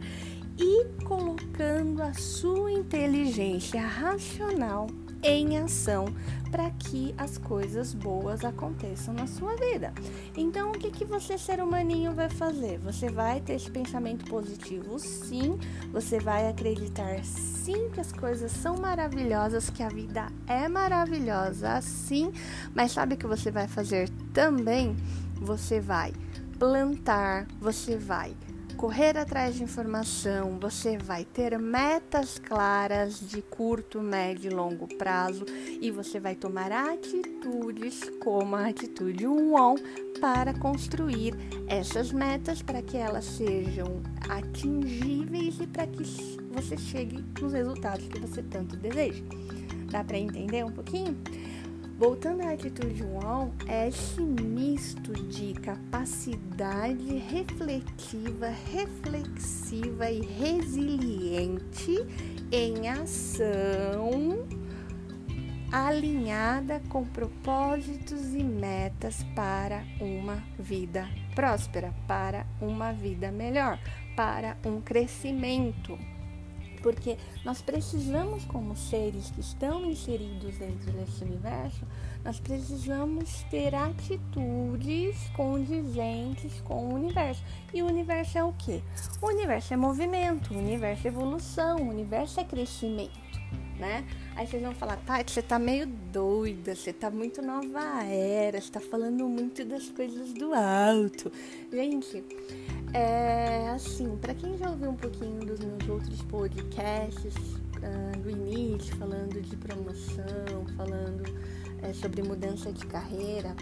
E 0.58 0.86
colocando 1.06 2.04
a 2.04 2.14
sua 2.14 2.70
inteligência 2.74 3.82
racional 3.82 4.88
em 5.24 5.58
ação 5.58 6.06
para 6.52 6.70
que 6.72 7.14
as 7.18 7.38
coisas 7.38 7.94
boas 7.94 8.44
aconteçam 8.44 9.14
na 9.14 9.28
sua 9.28 9.56
vida. 9.56 9.94
Então, 10.36 10.70
o 10.72 10.74
que, 10.74 10.90
que 10.90 11.06
você, 11.06 11.38
ser 11.38 11.62
humaninho, 11.62 12.14
vai 12.14 12.30
fazer? 12.30 12.80
Você 12.80 13.10
vai 13.10 13.40
ter 13.40 13.54
esse 13.54 13.70
pensamento 13.70 14.26
positivo, 14.26 14.98
sim. 14.98 15.60
Você 15.92 16.20
vai 16.20 16.48
acreditar, 16.48 17.24
sim, 17.24 17.90
que 17.90 18.00
as 18.00 18.12
coisas 18.12 18.52
são 18.52 18.78
maravilhosas, 18.78 19.70
que 19.70 19.84
a 19.84 19.90
vida 19.90 20.28
é 20.48 20.68
maravilhosa, 20.68 21.80
sim. 21.82 22.32
Mas 22.74 22.92
sabe 22.92 23.14
o 23.16 23.18
que 23.18 23.28
você 23.28 23.52
vai 23.52 23.68
fazer 23.68 24.10
também? 24.34 24.96
Você 25.42 25.80
vai 25.80 26.14
plantar, 26.58 27.48
você 27.62 27.96
vai 27.98 28.36
correr 28.80 29.18
atrás 29.18 29.56
de 29.56 29.64
informação, 29.64 30.58
você 30.58 30.98
vai 30.98 31.26
ter 31.26 31.60
metas 31.60 32.40
claras 32.40 33.20
de 33.20 33.42
curto, 33.42 34.02
médio 34.02 34.50
e 34.50 34.56
longo 34.56 34.88
prazo 34.96 35.44
e 35.82 35.92
você 35.92 36.18
vai 36.18 36.34
tomar 36.34 36.72
atitudes 36.72 38.10
como 38.24 38.56
a 38.56 38.70
atitude 38.70 39.28
1 39.28 39.76
para 40.22 40.54
construir 40.54 41.34
essas 41.68 42.14
metas 42.14 42.62
para 42.62 42.82
que 42.82 42.96
elas 42.96 43.26
sejam 43.26 44.02
atingíveis 44.30 45.60
e 45.60 45.68
para 45.68 45.86
que 45.86 46.06
você 46.50 46.78
chegue 46.78 47.22
nos 47.42 47.52
resultados 47.52 48.08
que 48.08 48.18
você 48.18 48.42
tanto 48.42 48.78
deseja. 48.78 49.22
Dá 49.92 50.06
para 50.06 50.18
entender 50.18 50.64
um 50.64 50.72
pouquinho? 50.72 51.18
Voltando 52.00 52.44
à 52.44 52.54
atitude 52.54 53.04
UOL, 53.04 53.54
é 53.68 53.90
esse 53.90 54.22
misto 54.22 55.12
de 55.28 55.54
capacidade 55.56 57.18
refletiva, 57.18 58.48
reflexiva 58.72 60.10
e 60.10 60.22
resiliente 60.22 61.98
em 62.54 62.88
ação 62.88 64.48
alinhada 65.70 66.82
com 66.88 67.04
propósitos 67.04 68.34
e 68.34 68.46
metas 68.46 69.22
para 69.36 69.84
uma 70.00 70.42
vida 70.58 71.06
próspera, 71.36 71.94
para 72.08 72.46
uma 72.62 72.94
vida 72.94 73.30
melhor, 73.30 73.78
para 74.16 74.56
um 74.66 74.80
crescimento 74.80 76.00
porque 76.82 77.18
nós 77.44 77.62
precisamos, 77.62 78.46
como 78.46 78.76
seres 78.76 79.30
que 79.32 79.42
estão 79.42 79.86
inseridos 79.86 80.58
dentro 80.58 80.92
desse 80.92 81.24
universo, 81.24 81.86
nós 82.24 82.40
precisamos 82.40 83.44
ter 83.50 83.74
atitudes 83.74 85.18
condizentes 85.36 86.62
com 86.62 86.88
o 86.88 86.94
universo. 86.96 87.44
E 87.74 87.82
o 87.82 87.86
universo 87.86 88.38
é 88.38 88.44
o 88.44 88.54
quê? 88.54 88.82
O 89.22 89.28
universo 89.28 89.74
é 89.74 89.78
movimento, 89.78 90.54
o 90.54 90.58
universo 90.58 91.08
é 91.08 91.10
evolução, 91.10 91.78
o 91.78 91.90
universo 91.90 92.40
é 92.40 92.44
crescimento, 92.44 93.40
né? 93.80 94.06
Aí 94.36 94.48
vocês 94.48 94.62
vão 94.62 94.74
falar, 94.74 94.98
Tati, 94.98 95.32
você 95.32 95.42
tá 95.42 95.60
meio 95.60 95.86
doida, 95.86 96.74
você 96.74 96.94
tá 96.94 97.10
muito 97.10 97.42
nova 97.42 98.06
era, 98.06 98.62
você 98.62 98.72
tá 98.72 98.80
falando 98.80 99.28
muito 99.28 99.66
das 99.66 99.90
coisas 99.90 100.34
do 100.34 100.54
alto. 100.54 101.32
Gente, 101.72 102.24
é 102.94 103.70
assim, 103.70 104.18
para 104.18 104.34
quem 104.34 104.58
já 104.58 104.70
ouviu 104.70 104.90
um 104.90 104.96
pouquinho 104.96 105.46
dos 105.46 105.60
meus 105.60 105.90
outros 105.90 106.22
podcasts 106.24 107.36
uh, 107.36 108.20
do 108.22 108.30
início, 108.30 108.96
falando 108.98 109.42
de 109.42 109.56
promoção, 109.56 110.66
falando 110.76 111.24
é, 111.82 111.94
sobre 111.94 112.22
mudança 112.24 112.72
de 112.72 112.86
carreira, 112.86 113.56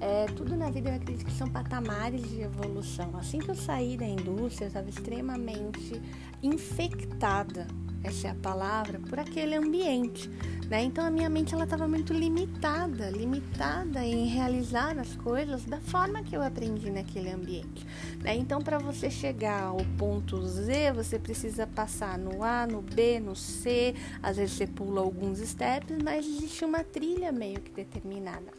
é, 0.00 0.26
tudo 0.26 0.56
na 0.56 0.70
vida 0.70 0.88
eu 0.88 0.96
acredito 0.96 1.26
que 1.26 1.32
são 1.32 1.48
patamares 1.48 2.28
de 2.28 2.40
evolução. 2.40 3.16
Assim 3.16 3.38
que 3.38 3.50
eu 3.50 3.54
saí 3.54 3.96
da 3.96 4.06
indústria, 4.06 4.64
eu 4.64 4.68
estava 4.68 4.88
extremamente 4.88 6.00
infectada 6.42 7.66
essa 8.02 8.28
é 8.28 8.30
a 8.30 8.34
palavra, 8.34 8.98
por 8.98 9.18
aquele 9.18 9.54
ambiente, 9.54 10.28
né? 10.68 10.82
Então 10.82 11.04
a 11.04 11.10
minha 11.10 11.28
mente 11.28 11.54
ela 11.54 11.64
estava 11.64 11.86
muito 11.86 12.12
limitada, 12.12 13.10
limitada 13.10 14.04
em 14.04 14.26
realizar 14.26 14.98
as 14.98 15.14
coisas 15.16 15.64
da 15.64 15.80
forma 15.80 16.22
que 16.22 16.34
eu 16.34 16.42
aprendi 16.42 16.90
naquele 16.90 17.30
ambiente, 17.30 17.86
né? 18.22 18.34
Então 18.36 18.60
para 18.60 18.78
você 18.78 19.10
chegar 19.10 19.64
ao 19.64 19.78
ponto 19.98 20.40
Z, 20.46 20.92
você 20.92 21.18
precisa 21.18 21.66
passar 21.66 22.18
no 22.18 22.42
A, 22.42 22.66
no 22.66 22.80
B, 22.80 23.20
no 23.20 23.36
C, 23.36 23.94
às 24.22 24.36
vezes 24.36 24.56
você 24.56 24.66
pula 24.66 25.00
alguns 25.00 25.38
steps, 25.38 25.98
mas 26.02 26.26
existe 26.26 26.64
uma 26.64 26.82
trilha 26.82 27.30
meio 27.32 27.60
que 27.60 27.70
determinada. 27.70 28.50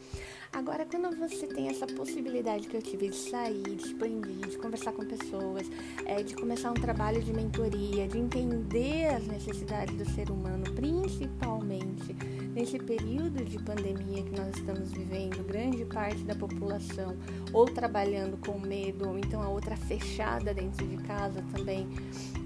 Agora, 0.53 0.85
quando 0.85 1.15
você 1.15 1.47
tem 1.47 1.69
essa 1.69 1.87
possibilidade 1.87 2.67
que 2.67 2.75
eu 2.75 2.81
tive 2.81 3.07
de 3.07 3.15
sair, 3.15 3.63
de 3.63 3.87
expandir, 3.87 4.49
de 4.49 4.57
conversar 4.57 4.91
com 4.91 5.05
pessoas, 5.05 5.65
é, 6.05 6.21
de 6.21 6.35
começar 6.35 6.71
um 6.71 6.73
trabalho 6.73 7.23
de 7.23 7.31
mentoria, 7.31 8.05
de 8.05 8.17
entender 8.17 9.07
as 9.15 9.25
necessidades 9.25 9.95
do 9.95 10.03
ser 10.11 10.29
humano, 10.29 10.65
principalmente 10.75 12.13
nesse 12.53 12.77
período 12.77 13.45
de 13.45 13.57
pandemia 13.59 14.23
que 14.23 14.37
nós 14.37 14.53
estamos 14.57 14.91
vivendo, 14.91 15.41
grande 15.47 15.85
parte 15.85 16.21
da 16.23 16.35
população 16.35 17.15
ou 17.53 17.65
trabalhando 17.65 18.37
com 18.45 18.59
medo, 18.59 19.07
ou 19.07 19.17
então 19.17 19.41
a 19.41 19.47
outra 19.47 19.77
fechada 19.77 20.53
dentro 20.53 20.85
de 20.85 20.97
casa 20.97 21.41
também, 21.55 21.87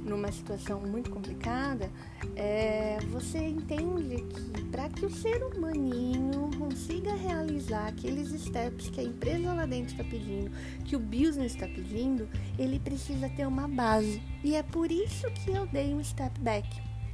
numa 0.06 0.32
situação 0.32 0.80
muito 0.80 1.10
complicada, 1.10 1.92
é, 2.36 3.00
você 3.10 3.40
entende 3.40 4.24
que 4.24 4.64
para 4.66 4.90
que 4.90 5.08
o 5.08 5.10
ser 5.10 5.44
humaninho 5.44 6.45
consiga 6.76 7.16
realizar 7.16 7.88
aqueles 7.88 8.30
steps 8.32 8.90
que 8.90 9.00
a 9.00 9.04
empresa 9.06 9.54
lá 9.54 9.66
dentro 9.66 9.94
está 9.94 10.04
pedindo, 10.04 10.52
que 10.84 10.94
o 10.98 11.00
business 11.00 11.54
está 11.54 11.66
pedindo, 11.68 12.28
ele 12.60 12.80
precisa 12.80 13.30
ter 13.30 13.48
uma 13.48 13.66
base. 13.66 14.22
E 14.44 14.56
é 14.56 14.62
por 14.62 14.92
isso 14.92 15.26
que 15.32 15.52
eu 15.52 15.66
dei 15.68 15.94
um 15.94 16.04
step 16.04 16.38
back, 16.42 16.68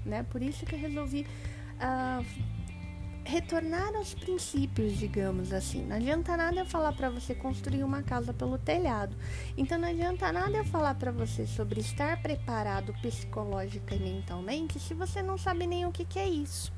né? 0.04 0.24
Por 0.24 0.42
isso 0.42 0.66
que 0.66 0.74
eu 0.74 0.80
resolvi 0.80 1.28
uh, 1.78 2.26
retornar 3.24 3.96
aos 3.96 4.14
princípios, 4.14 4.98
digamos 4.98 5.54
assim. 5.54 5.86
Não 5.86 5.96
adianta 5.96 6.36
nada 6.36 6.60
eu 6.60 6.66
falar 6.66 6.94
para 6.94 7.10
você 7.10 7.36
construir 7.36 7.84
uma 7.84 8.02
casa 8.04 8.34
pelo 8.34 8.58
telhado. 8.58 9.16
Então 9.58 9.78
não 9.78 9.88
adianta 9.88 10.32
nada 10.32 10.58
eu 10.58 10.66
falar 10.66 10.96
para 10.96 11.12
você 11.12 11.46
sobre 11.46 11.82
estar 11.82 12.22
preparado 12.22 12.94
psicológica 13.02 13.96
e 13.96 14.00
mentalmente 14.00 14.80
se 14.80 14.94
você 14.94 15.22
não 15.22 15.38
sabe 15.38 15.68
nem 15.68 15.86
o 15.86 15.92
que, 15.92 16.06
que 16.06 16.20
é 16.20 16.28
isso. 16.28 16.72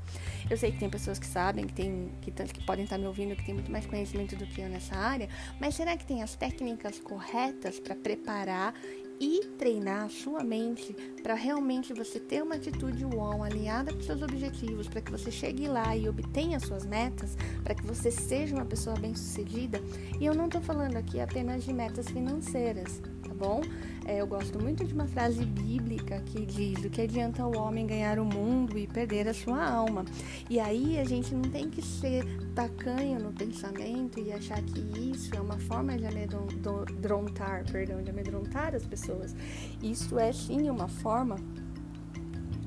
Eu 0.48 0.56
sei 0.56 0.70
que 0.70 0.78
tem 0.78 0.90
pessoas 0.90 1.18
que 1.18 1.26
sabem, 1.26 1.66
que, 1.66 1.72
tem, 1.72 2.12
que, 2.20 2.30
que 2.30 2.64
podem 2.64 2.84
estar 2.84 2.98
me 2.98 3.06
ouvindo, 3.06 3.34
que 3.34 3.44
tem 3.44 3.54
muito 3.54 3.72
mais 3.72 3.86
conhecimento 3.86 4.36
do 4.36 4.46
que 4.46 4.60
eu 4.60 4.68
nessa 4.68 4.94
área, 4.94 5.28
mas 5.58 5.74
será 5.74 5.96
que 5.96 6.04
tem 6.04 6.22
as 6.22 6.34
técnicas 6.36 6.98
corretas 6.98 7.80
para 7.80 7.94
preparar 7.94 8.74
e 9.20 9.44
treinar 9.58 10.04
a 10.04 10.08
sua 10.08 10.42
mente 10.42 10.94
para 11.22 11.34
realmente 11.34 11.92
você 11.92 12.18
ter 12.18 12.42
uma 12.42 12.56
atitude 12.56 13.04
wow, 13.04 13.42
alinhada 13.42 13.92
com 13.92 14.00
seus 14.00 14.22
objetivos, 14.22 14.88
para 14.88 15.00
que 15.00 15.10
você 15.10 15.30
chegue 15.30 15.66
lá 15.66 15.96
e 15.96 16.08
obtenha 16.08 16.60
suas 16.60 16.84
metas, 16.84 17.36
para 17.62 17.74
que 17.74 17.86
você 17.86 18.10
seja 18.10 18.54
uma 18.54 18.64
pessoa 18.64 18.96
bem-sucedida. 18.96 19.80
E 20.20 20.26
eu 20.26 20.34
não 20.34 20.46
estou 20.46 20.60
falando 20.60 20.96
aqui 20.96 21.20
apenas 21.20 21.64
de 21.64 21.72
metas 21.72 22.08
financeiras, 22.08 23.00
tá 23.34 23.46
bom? 23.46 23.62
É, 24.06 24.20
eu 24.20 24.26
gosto 24.26 24.60
muito 24.60 24.84
de 24.84 24.92
uma 24.92 25.06
frase 25.06 25.44
bíblica 25.44 26.20
que 26.26 26.44
diz: 26.44 26.80
do 26.80 26.90
que 26.90 27.02
adianta 27.02 27.44
o 27.46 27.56
homem 27.56 27.86
ganhar 27.86 28.18
o 28.18 28.24
mundo 28.24 28.78
e 28.78 28.86
perder 28.86 29.28
a 29.28 29.34
sua 29.34 29.64
alma? 29.64 30.04
E 30.48 30.60
aí 30.60 30.98
a 30.98 31.04
gente 31.04 31.34
não 31.34 31.42
tem 31.42 31.68
que 31.68 31.82
ser 31.82 32.24
tacanho 32.54 33.18
no 33.18 33.32
pensamento 33.32 34.20
e 34.20 34.32
achar 34.32 34.62
que 34.62 34.80
isso 35.10 35.34
é 35.34 35.40
uma 35.40 35.58
forma 35.58 35.96
de 35.96 36.06
amedrontar, 36.06 37.64
perdão, 37.70 38.02
de 38.02 38.10
amedrontar 38.10 38.74
as 38.74 38.84
pessoas. 38.84 39.34
Isso 39.82 40.18
é 40.18 40.32
sim 40.32 40.68
uma 40.68 40.88
forma 40.88 41.36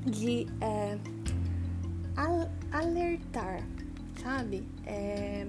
de 0.04 0.46
é, 0.60 0.98
alertar, 2.72 3.62
sabe? 4.22 4.66
É, 4.84 5.46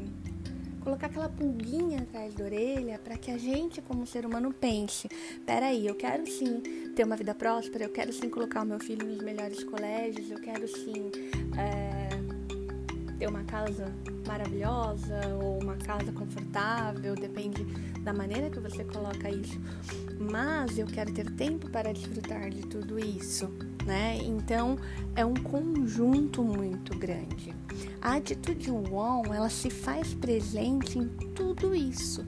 colocar 0.79 1.07
aquela 1.07 1.29
pulguinha 1.29 1.99
atrás 2.01 2.33
da 2.33 2.43
orelha 2.43 2.99
para 2.99 3.17
que 3.17 3.31
a 3.31 3.37
gente, 3.37 3.81
como 3.81 4.05
ser 4.05 4.25
humano, 4.25 4.53
pense: 4.53 5.07
peraí, 5.45 5.87
eu 5.87 5.95
quero 5.95 6.25
sim 6.25 6.61
ter 6.95 7.03
uma 7.03 7.15
vida 7.15 7.35
próspera, 7.35 7.85
eu 7.85 7.89
quero 7.89 8.11
sim 8.11 8.29
colocar 8.29 8.63
o 8.63 8.65
meu 8.65 8.79
filho 8.79 9.05
nos 9.05 9.19
melhores 9.19 9.63
colégios, 9.63 10.31
eu 10.31 10.39
quero 10.39 10.67
sim 10.67 11.11
é, 11.57 12.09
ter 13.17 13.27
uma 13.27 13.43
casa 13.43 13.93
maravilhosa 14.27 15.21
ou 15.41 15.61
uma 15.61 15.75
casa 15.75 16.11
confortável, 16.11 17.15
depende 17.15 17.65
da 18.03 18.13
maneira 18.13 18.49
que 18.49 18.59
você 18.59 18.83
coloca 18.83 19.29
isso. 19.29 19.59
Mas 20.19 20.77
eu 20.77 20.85
quero 20.85 21.11
ter 21.13 21.29
tempo 21.31 21.69
para 21.69 21.91
desfrutar 21.91 22.49
de 22.49 22.61
tudo 22.61 22.99
isso, 22.99 23.49
né? 23.85 24.17
Então 24.23 24.77
é 25.15 25.25
um 25.25 25.33
conjunto 25.33 26.43
muito 26.43 26.97
grande. 26.97 27.53
A 28.01 28.15
atitude 28.15 28.71
Won, 28.71 29.33
ela 29.33 29.49
se 29.49 29.69
faz 29.69 30.13
presente 30.13 30.97
em 30.97 31.07
tudo 31.35 31.75
isso. 31.75 32.25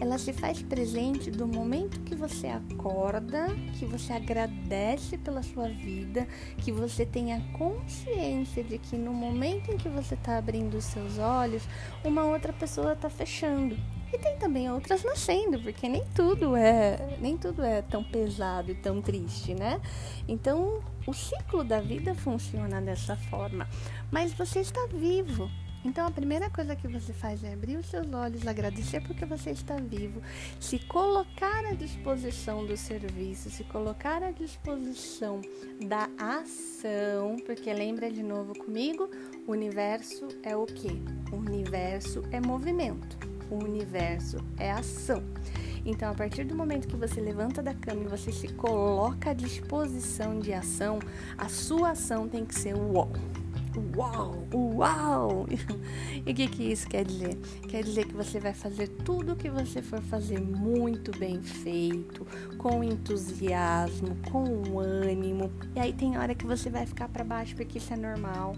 Ela 0.00 0.16
se 0.18 0.32
faz 0.32 0.62
presente 0.62 1.30
do 1.30 1.46
momento 1.46 2.00
que 2.00 2.14
você 2.14 2.46
acorda, 2.46 3.48
que 3.78 3.84
você 3.84 4.12
agradece 4.12 5.18
pela 5.18 5.42
sua 5.42 5.68
vida, 5.68 6.26
que 6.58 6.72
você 6.72 7.04
tenha 7.04 7.40
consciência 7.52 8.64
de 8.64 8.78
que 8.78 8.96
no 8.96 9.12
momento 9.12 9.70
em 9.70 9.76
que 9.76 9.88
você 9.88 10.14
está 10.14 10.38
abrindo 10.38 10.76
os 10.76 10.84
seus 10.84 11.18
olhos, 11.18 11.62
uma 12.04 12.24
outra 12.24 12.52
pessoa 12.52 12.94
está 12.94 13.10
fechando. 13.10 13.76
E 14.12 14.18
tem 14.18 14.36
também 14.38 14.70
outras 14.70 15.04
nascendo, 15.04 15.60
porque 15.60 15.88
nem 15.88 16.04
tudo 16.14 16.56
é, 16.56 17.16
nem 17.20 17.36
tudo 17.36 17.62
é 17.62 17.80
tão 17.82 18.02
pesado 18.02 18.70
e 18.70 18.74
tão 18.74 19.00
triste, 19.00 19.54
né? 19.54 19.80
Então, 20.26 20.82
o 21.06 21.12
ciclo 21.12 21.62
da 21.62 21.80
vida 21.80 22.14
funciona 22.14 22.80
dessa 22.80 23.16
forma, 23.16 23.68
mas 24.10 24.32
você 24.32 24.60
está 24.60 24.86
vivo. 24.92 25.48
Então 25.84 26.06
a 26.06 26.10
primeira 26.10 26.50
coisa 26.50 26.76
que 26.76 26.86
você 26.86 27.12
faz 27.12 27.42
é 27.42 27.54
abrir 27.54 27.76
os 27.76 27.86
seus 27.86 28.06
olhos, 28.12 28.46
agradecer 28.46 29.00
porque 29.00 29.24
você 29.24 29.50
está 29.50 29.76
vivo, 29.76 30.20
se 30.58 30.78
colocar 30.78 31.64
à 31.64 31.72
disposição 31.72 32.66
do 32.66 32.76
serviço, 32.76 33.48
se 33.48 33.64
colocar 33.64 34.22
à 34.22 34.30
disposição 34.30 35.40
da 35.86 36.10
ação, 36.18 37.36
porque 37.46 37.72
lembra 37.72 38.10
de 38.10 38.22
novo 38.22 38.52
comigo, 38.58 39.08
o 39.46 39.52
universo 39.52 40.28
é 40.42 40.54
o 40.54 40.66
que? 40.66 41.02
O 41.32 41.36
universo 41.36 42.22
é 42.30 42.40
movimento 42.40 43.29
o 43.50 43.62
universo 43.62 44.38
é 44.58 44.70
ação. 44.70 45.22
Então, 45.84 46.10
a 46.10 46.14
partir 46.14 46.44
do 46.44 46.54
momento 46.54 46.86
que 46.86 46.96
você 46.96 47.20
levanta 47.20 47.62
da 47.62 47.74
cama 47.74 48.02
e 48.04 48.08
você 48.08 48.30
se 48.30 48.48
coloca 48.48 49.30
à 49.30 49.32
disposição 49.32 50.38
de 50.38 50.52
ação, 50.52 50.98
a 51.38 51.48
sua 51.48 51.90
ação 51.90 52.28
tem 52.28 52.44
que 52.44 52.54
ser 52.54 52.74
uau. 52.74 53.10
Uau, 53.96 54.46
uau! 54.52 55.46
E 56.26 56.32
o 56.32 56.34
que, 56.34 56.48
que 56.48 56.70
isso 56.70 56.86
quer 56.86 57.04
dizer? 57.04 57.36
Quer 57.66 57.82
dizer 57.82 58.04
que 58.04 58.14
você 58.14 58.38
vai 58.38 58.52
fazer 58.52 58.88
tudo 58.88 59.32
o 59.32 59.36
que 59.36 59.48
você 59.48 59.80
for 59.80 60.02
fazer 60.02 60.38
muito 60.38 61.16
bem 61.18 61.40
feito, 61.40 62.26
com 62.58 62.84
entusiasmo, 62.84 64.16
com 64.30 64.78
ânimo. 64.78 65.50
E 65.74 65.80
aí 65.80 65.92
tem 65.94 66.18
hora 66.18 66.34
que 66.34 66.44
você 66.46 66.68
vai 66.68 66.84
ficar 66.84 67.08
para 67.08 67.24
baixo 67.24 67.54
porque 67.56 67.78
isso 67.78 67.92
é 67.92 67.96
normal 67.96 68.54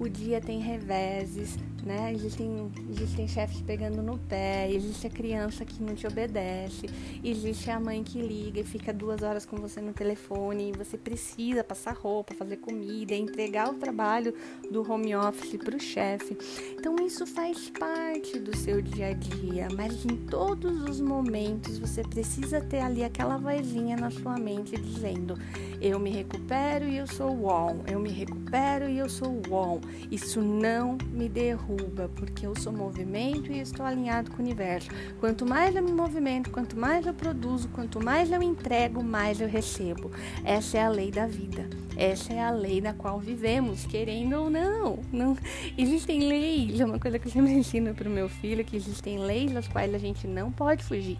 o 0.00 0.08
dia 0.08 0.40
tem 0.40 0.58
reveses, 0.58 1.58
né? 1.82 2.12
Existem, 2.12 2.70
existem 2.90 3.28
chefes 3.28 3.60
pegando 3.62 4.02
no 4.02 4.18
pé, 4.18 4.70
existe 4.70 5.06
a 5.06 5.10
criança 5.10 5.64
que 5.64 5.82
não 5.82 5.94
te 5.94 6.06
obedece, 6.06 6.86
existe 7.22 7.70
a 7.70 7.78
mãe 7.78 8.02
que 8.02 8.20
liga 8.20 8.60
e 8.60 8.64
fica 8.64 8.92
duas 8.92 9.22
horas 9.22 9.46
com 9.46 9.56
você 9.56 9.80
no 9.80 9.92
telefone 9.92 10.70
e 10.70 10.72
você 10.72 10.96
precisa 10.96 11.62
passar 11.64 11.94
roupa, 11.94 12.34
fazer 12.34 12.56
comida, 12.58 13.14
entregar 13.14 13.70
o 13.70 13.74
trabalho 13.74 14.34
do 14.70 14.88
home 14.90 15.14
office 15.14 15.56
para 15.56 15.76
o 15.76 15.80
chefe. 15.80 16.36
Então 16.78 16.96
isso 17.04 17.26
faz 17.26 17.70
parte 17.70 18.38
do 18.38 18.56
seu 18.56 18.80
dia 18.80 19.08
a 19.08 19.12
dia, 19.12 19.68
mas 19.76 20.04
em 20.04 20.16
todos 20.16 20.82
os 20.82 21.00
momentos 21.00 21.78
você 21.78 22.02
precisa 22.02 22.60
ter 22.60 22.80
ali 22.80 23.04
aquela 23.04 23.36
vozinha 23.36 23.96
na 23.96 24.10
sua 24.10 24.38
mente 24.38 24.76
dizendo: 24.76 25.34
eu 25.80 25.98
me 25.98 26.10
recupero 26.10 26.86
e 26.86 26.98
eu 26.98 27.06
sou 27.06 27.34
wall, 27.34 27.76
eu 27.90 27.98
me 27.98 28.10
recupero 28.10 28.88
e 28.88 28.98
eu 28.98 29.08
sou 29.08 29.40
wall. 29.48 29.80
Isso 30.10 30.40
não 30.42 30.98
me 31.10 31.28
derruba, 31.28 31.69
porque 32.16 32.46
eu 32.46 32.54
sou 32.56 32.72
movimento 32.72 33.50
e 33.52 33.60
estou 33.60 33.84
alinhado 33.84 34.30
com 34.30 34.38
o 34.38 34.40
universo. 34.40 34.90
Quanto 35.18 35.46
mais 35.46 35.74
eu 35.74 35.82
me 35.82 35.92
movimento, 35.92 36.50
quanto 36.50 36.76
mais 36.76 37.06
eu 37.06 37.14
produzo, 37.14 37.68
quanto 37.68 38.02
mais 38.02 38.30
eu 38.30 38.42
entrego, 38.42 39.02
mais 39.02 39.40
eu 39.40 39.48
recebo. 39.48 40.10
Essa 40.44 40.78
é 40.78 40.82
a 40.82 40.88
lei 40.88 41.10
da 41.10 41.26
vida. 41.26 41.68
Essa 41.96 42.32
é 42.32 42.40
a 42.40 42.50
lei 42.50 42.80
na 42.80 42.94
qual 42.94 43.18
vivemos, 43.18 43.84
querendo 43.84 44.34
ou 44.34 44.50
não. 44.50 45.00
não 45.12 45.36
existem 45.76 46.20
leis, 46.20 46.80
é 46.80 46.84
uma 46.84 46.98
coisa 46.98 47.18
que 47.18 47.28
eu 47.28 47.32
sempre 47.32 47.52
ensino 47.54 47.94
para 47.94 48.08
o 48.08 48.12
meu 48.12 48.28
filho, 48.28 48.64
que 48.64 48.76
existem 48.76 49.18
leis 49.18 49.52
das 49.52 49.68
quais 49.68 49.94
a 49.94 49.98
gente 49.98 50.26
não 50.26 50.50
pode 50.50 50.82
fugir. 50.82 51.18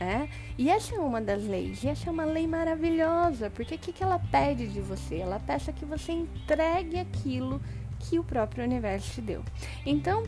É? 0.00 0.28
E 0.56 0.70
essa 0.70 0.94
é 0.94 0.98
uma 1.00 1.20
das 1.20 1.44
leis, 1.44 1.82
e 1.82 1.88
essa 1.88 2.08
é 2.08 2.12
uma 2.12 2.24
lei 2.24 2.46
maravilhosa, 2.46 3.50
porque 3.50 3.74
o 3.74 3.78
que, 3.78 3.92
que 3.92 4.02
ela 4.02 4.20
pede 4.30 4.68
de 4.68 4.80
você? 4.80 5.16
Ela 5.16 5.40
peça 5.40 5.72
que 5.72 5.84
você 5.84 6.12
entregue 6.12 7.00
aquilo 7.00 7.60
que 8.08 8.18
o 8.18 8.24
próprio 8.24 8.64
universo 8.64 9.12
te 9.12 9.20
deu. 9.20 9.44
Então, 9.84 10.24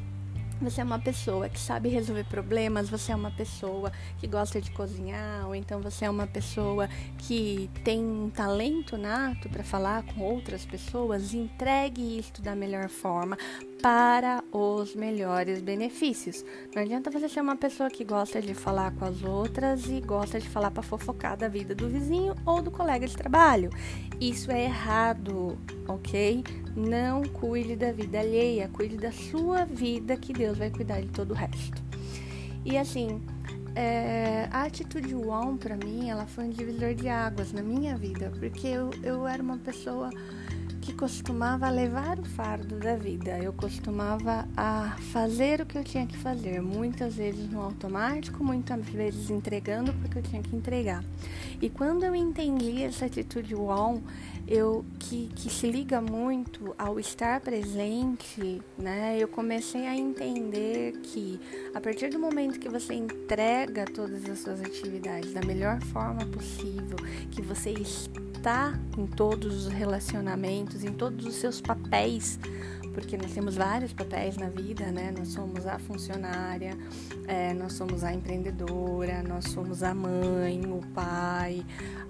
você 0.60 0.82
é 0.82 0.84
uma 0.84 0.98
pessoa 0.98 1.48
que 1.48 1.58
sabe 1.58 1.88
resolver 1.88 2.24
problemas, 2.24 2.90
você 2.90 3.12
é 3.12 3.16
uma 3.16 3.30
pessoa 3.30 3.90
que 4.18 4.26
gosta 4.26 4.60
de 4.60 4.70
cozinhar, 4.72 5.46
ou 5.46 5.54
então 5.54 5.80
você 5.80 6.04
é 6.04 6.10
uma 6.10 6.26
pessoa 6.26 6.86
que 7.16 7.70
tem 7.82 8.04
um 8.04 8.28
talento 8.28 8.98
nato 8.98 9.48
para 9.48 9.64
falar 9.64 10.02
com 10.02 10.20
outras 10.20 10.66
pessoas, 10.66 11.32
entregue 11.32 12.18
isso 12.18 12.42
da 12.42 12.54
melhor 12.54 12.90
forma 12.90 13.38
para 13.80 14.44
os 14.52 14.94
melhores 14.94 15.60
benefícios. 15.62 16.44
Não 16.74 16.82
adianta 16.82 17.10
você 17.10 17.28
ser 17.28 17.40
uma 17.40 17.56
pessoa 17.56 17.88
que 17.90 18.04
gosta 18.04 18.40
de 18.40 18.52
falar 18.52 18.92
com 18.92 19.04
as 19.04 19.22
outras 19.22 19.88
e 19.88 20.00
gosta 20.00 20.38
de 20.38 20.48
falar 20.48 20.70
para 20.70 20.82
fofocar 20.82 21.36
da 21.36 21.48
vida 21.48 21.74
do 21.74 21.88
vizinho 21.88 22.34
ou 22.44 22.60
do 22.60 22.70
colega 22.70 23.06
de 23.06 23.16
trabalho. 23.16 23.70
Isso 24.20 24.50
é 24.50 24.64
errado, 24.64 25.58
ok? 25.88 26.44
Não 26.76 27.22
cuide 27.22 27.74
da 27.74 27.90
vida 27.90 28.20
alheia, 28.20 28.68
cuide 28.72 28.96
da 28.96 29.12
sua 29.12 29.64
vida 29.64 30.16
que 30.16 30.32
Deus 30.32 30.58
vai 30.58 30.70
cuidar 30.70 31.00
de 31.00 31.08
todo 31.08 31.30
o 31.30 31.34
resto. 31.34 31.82
E 32.64 32.76
assim, 32.76 33.20
é, 33.74 34.46
a 34.50 34.64
atitude 34.64 35.14
One 35.14 35.56
para 35.56 35.76
mim, 35.76 36.10
ela 36.10 36.26
foi 36.26 36.44
um 36.44 36.50
divisor 36.50 36.94
de 36.94 37.08
águas 37.08 37.52
na 37.52 37.62
minha 37.62 37.96
vida, 37.96 38.30
porque 38.38 38.66
eu, 38.66 38.90
eu 39.02 39.26
era 39.26 39.42
uma 39.42 39.56
pessoa 39.56 40.10
que 40.80 40.94
costumava 40.94 41.68
levar 41.68 42.18
o 42.18 42.24
fardo 42.24 42.76
da 42.76 42.96
vida. 42.96 43.38
Eu 43.38 43.52
costumava 43.52 44.48
a 44.56 44.96
fazer 45.12 45.60
o 45.60 45.66
que 45.66 45.76
eu 45.76 45.84
tinha 45.84 46.06
que 46.06 46.16
fazer, 46.16 46.60
muitas 46.62 47.14
vezes 47.14 47.50
no 47.50 47.60
automático, 47.60 48.42
muitas 48.42 48.84
vezes 48.86 49.30
entregando 49.30 49.92
porque 49.94 50.18
eu 50.18 50.22
tinha 50.22 50.42
que 50.42 50.56
entregar. 50.56 51.04
E 51.60 51.68
quando 51.68 52.04
eu 52.04 52.14
entendi 52.14 52.82
essa 52.82 53.06
atitude 53.06 53.54
wow, 53.54 54.02
eu 54.48 54.84
que, 54.98 55.30
que 55.36 55.50
se 55.50 55.70
liga 55.70 56.00
muito 56.00 56.74
ao 56.78 56.98
estar 56.98 57.40
presente, 57.40 58.62
né? 58.78 59.16
Eu 59.18 59.28
comecei 59.28 59.86
a 59.86 59.94
entender 59.94 60.92
que 61.02 61.38
a 61.74 61.80
partir 61.80 62.08
do 62.08 62.18
momento 62.18 62.58
que 62.58 62.68
você 62.68 62.94
entrega 62.94 63.84
todas 63.84 64.28
as 64.28 64.38
suas 64.38 64.60
atividades 64.60 65.32
da 65.34 65.42
melhor 65.42 65.80
forma 65.82 66.24
possível, 66.26 66.96
que 67.30 67.42
você 67.42 67.70
está 67.70 68.29
está 68.40 68.72
em 68.96 69.07
todos 69.07 69.66
os 69.66 69.72
relacionamentos, 69.72 70.83
em 70.83 70.94
todos 70.94 71.26
os 71.26 71.35
seus 71.35 71.61
papéis, 71.61 72.40
porque 72.94 73.14
nós 73.18 73.33
temos 73.33 73.55
vários 73.55 73.92
papéis 73.92 74.38
na 74.38 74.48
vida, 74.48 74.87
né? 74.90 75.12
Nós 75.16 75.29
somos 75.29 75.66
a 75.66 75.79
funcionária, 75.79 76.76
é, 77.29 77.53
nós 77.53 77.74
somos 77.74 78.03
a 78.03 78.14
empreendedora, 78.14 79.22
nós 79.22 79.44
somos 79.44 79.83
a 79.83 79.94
mãe, 79.94 80.59
o 80.64 80.81
pai, 80.94 81.64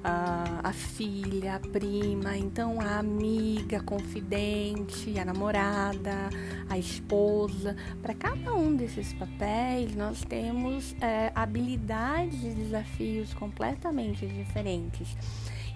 a, 0.05 0.69
a 0.69 0.73
filha, 0.73 1.57
a 1.57 1.59
prima, 1.59 2.37
então 2.39 2.81
a 2.81 3.01
amiga, 3.01 3.79
a 3.79 3.83
confidente, 3.83 5.19
a 5.19 5.25
namorada, 5.25 6.31
a 6.69 6.79
esposa. 6.79 7.75
Para 8.01 8.15
cada 8.15 8.55
um 8.55 8.77
desses 8.77 9.13
papéis, 9.15 9.97
nós 9.97 10.23
temos 10.23 10.95
é, 11.01 11.33
habilidades 11.35 12.45
e 12.45 12.51
desafios 12.51 13.35
completamente 13.35 14.27
diferentes. 14.29 15.17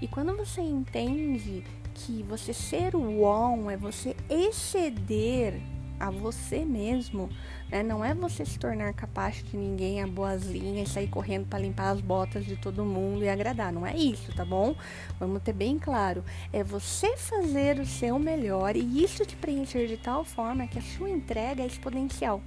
E 0.05 0.07
quando 0.07 0.37
você 0.37 0.61
entende 0.61 1.65
que 1.95 2.23
você 2.25 2.53
ser 2.53 2.95
o 2.95 3.23
on 3.23 3.71
é 3.71 3.77
você 3.79 4.15
exceder 4.29 5.59
a 5.99 6.11
você 6.11 6.65
mesmo, 6.65 7.29
né? 7.71 7.83
Não 7.83 8.05
é 8.05 8.15
você 8.15 8.45
se 8.45 8.59
tornar 8.59 8.93
capaz 8.95 9.43
de 9.43 9.57
ninguém, 9.57 10.03
a 10.03 10.07
boazinha 10.07 10.83
e 10.83 10.87
sair 10.87 11.09
correndo 11.09 11.47
para 11.47 11.59
limpar 11.59 11.91
as 11.91 12.01
botas 12.01 12.45
de 12.45 12.57
todo 12.57 12.85
mundo 12.85 13.25
e 13.25 13.29
agradar. 13.29 13.73
Não 13.73 13.87
é 13.87 13.97
isso, 13.97 14.35
tá 14.35 14.45
bom? 14.45 14.75
Vamos 15.19 15.43
ter 15.43 15.53
bem 15.53 15.79
claro. 15.79 16.25
É 16.53 16.63
você 16.63 17.17
fazer 17.17 17.79
o 17.79 17.87
seu 17.87 18.19
melhor 18.19 18.77
e 18.77 19.03
isso 19.03 19.25
te 19.25 19.37
preencher 19.37 19.87
de 19.87 19.97
tal 19.97 20.25
forma 20.25 20.67
que 20.67 20.79
a 20.79 20.83
sua 20.83 21.11
entrega 21.11 21.63
é 21.63 21.67
exponencial. 21.67 22.43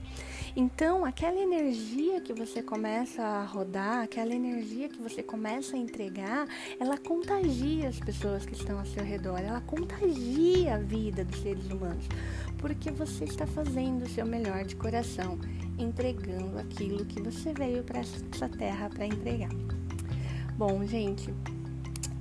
Então, 0.60 1.06
aquela 1.06 1.40
energia 1.40 2.20
que 2.20 2.34
você 2.34 2.64
começa 2.64 3.22
a 3.22 3.46
rodar, 3.46 4.00
aquela 4.00 4.34
energia 4.34 4.90
que 4.90 5.00
você 5.00 5.22
começa 5.22 5.76
a 5.76 5.80
entregar, 5.80 6.48
ela 6.80 6.98
contagia 6.98 7.88
as 7.88 8.00
pessoas 8.00 8.44
que 8.44 8.54
estão 8.54 8.80
ao 8.80 8.86
seu 8.88 9.04
redor, 9.04 9.38
ela 9.38 9.62
contagia 9.62 10.74
a 10.74 10.80
vida 10.80 11.24
dos 11.24 11.40
seres 11.42 11.70
humanos, 11.70 12.08
porque 12.58 12.90
você 12.90 13.26
está 13.38 13.46
fazendo 13.46 14.04
o 14.04 14.10
seu 14.10 14.26
melhor 14.26 14.66
de 14.66 14.76
coração, 14.76 15.38
entregando 15.78 16.58
aquilo 16.58 17.06
que 17.06 17.22
você 17.22 17.54
veio 17.54 17.84
para 17.84 18.00
essa 18.00 18.50
terra 18.50 18.90
para 18.90 19.06
entregar. 19.06 19.52
Bom, 20.58 20.84
gente, 20.88 21.32